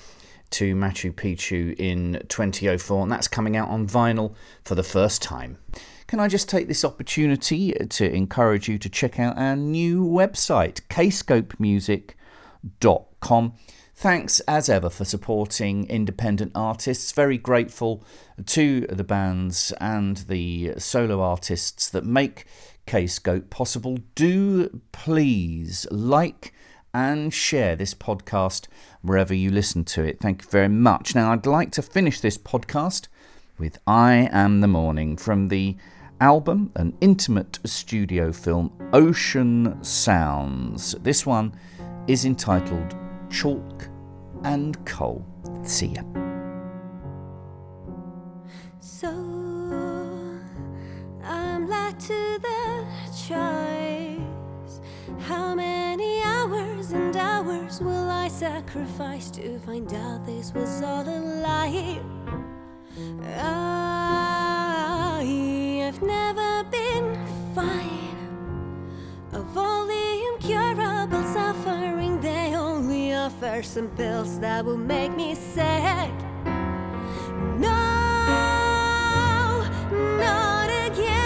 to 0.51 0.75
Machu 0.75 1.13
Picchu 1.13 1.79
in 1.79 2.23
2004, 2.29 3.03
and 3.03 3.13
that's 3.13 3.29
coming 3.29 3.55
out 3.57 3.69
on 3.69 3.87
vinyl 3.87 4.35
for 4.65 4.75
the 4.75 4.83
first 4.83 5.23
time. 5.23 5.59
Can 6.07 6.21
I 6.21 6.29
just 6.29 6.49
take 6.49 6.69
this 6.69 6.87
opportunity 6.87 7.79
uh, 7.79 7.85
to 7.91 8.11
encourage 8.11 8.67
you 8.67 8.79
to 8.79 8.89
check 8.89 9.21
out 9.21 9.37
our 9.37 9.57
new 9.57 10.03
website, 10.03 10.81
kscopemusic.com? 10.89 13.53
Thanks 13.99 14.39
as 14.47 14.69
ever 14.69 14.91
for 14.91 15.05
supporting 15.05 15.91
independent 15.91 16.53
artists. 16.55 17.11
Very 17.11 17.37
grateful 17.37 18.05
to 18.47 18.83
the 18.83 19.03
bands 19.03 19.73
and 19.81 20.19
the 20.19 20.75
solo 20.79 21.21
artists 21.21 21.91
that 21.91 22.05
make 22.05 22.45
Kscope 22.87 23.51
possible. 23.51 23.99
Do 24.15 24.83
please 24.93 25.85
like 25.91 26.55
and 26.95 27.35
share 27.35 27.75
this 27.75 27.93
podcast 27.93 28.69
wherever 29.03 29.35
you 29.35 29.51
listen 29.51 29.83
to 29.87 30.05
it. 30.05 30.21
Thank 30.21 30.45
you 30.45 30.49
very 30.49 30.69
much. 30.69 31.17
Now, 31.17 31.33
I'd 31.33 31.45
like 31.45 31.73
to 31.73 31.83
finish 31.83 32.21
this 32.21 32.39
podcast 32.39 33.09
with 33.59 33.85
iamthemorning 33.87 35.19
from 35.19 35.49
the 35.49 35.77
album, 36.21 36.71
an 36.77 36.97
intimate 37.01 37.59
studio 37.65 38.31
film, 38.31 38.71
Ocean 38.93 39.83
Sounds. 39.83 40.93
This 41.01 41.27
one 41.27 41.53
is 42.07 42.25
entitled 42.25 42.95
Chalk 43.31 43.88
and 44.45 44.77
Coal. 44.85 45.25
See 45.63 45.89
ya. 45.89 46.03
So 48.81 49.11
I'm 51.23 51.69
led 51.69 51.99
to 52.01 52.39
the 52.41 52.85
choice. 53.27 54.81
How 55.21 55.55
many 55.55 56.23
hours 56.23 56.93
and 56.93 57.17
hours 57.17 57.81
will 57.81 58.09
I 58.09 58.29
sacrifice 58.29 59.31
to 59.33 59.59
find 59.61 59.93
out 59.93 60.25
this 60.27 60.53
was 60.55 60.83
all 60.83 61.09
a 61.09 61.19
lie? 61.43 62.01
I 63.37 65.23
have 65.85 66.03
never 66.03 66.65
been 66.71 67.17
fine. 67.55 68.17
Of 69.33 69.57
all 69.57 69.87
the 69.87 70.27
incurable 70.33 71.23
suffering, 71.25 72.18
offer 73.29 73.63
some 73.63 73.89
pills 73.89 74.41
that 74.41 74.65
will 74.65 74.79
make 74.79 75.15
me 75.15 75.35
sick. 75.35 76.11
No, 77.59 77.69
not 80.17 80.71
again. 80.87 81.18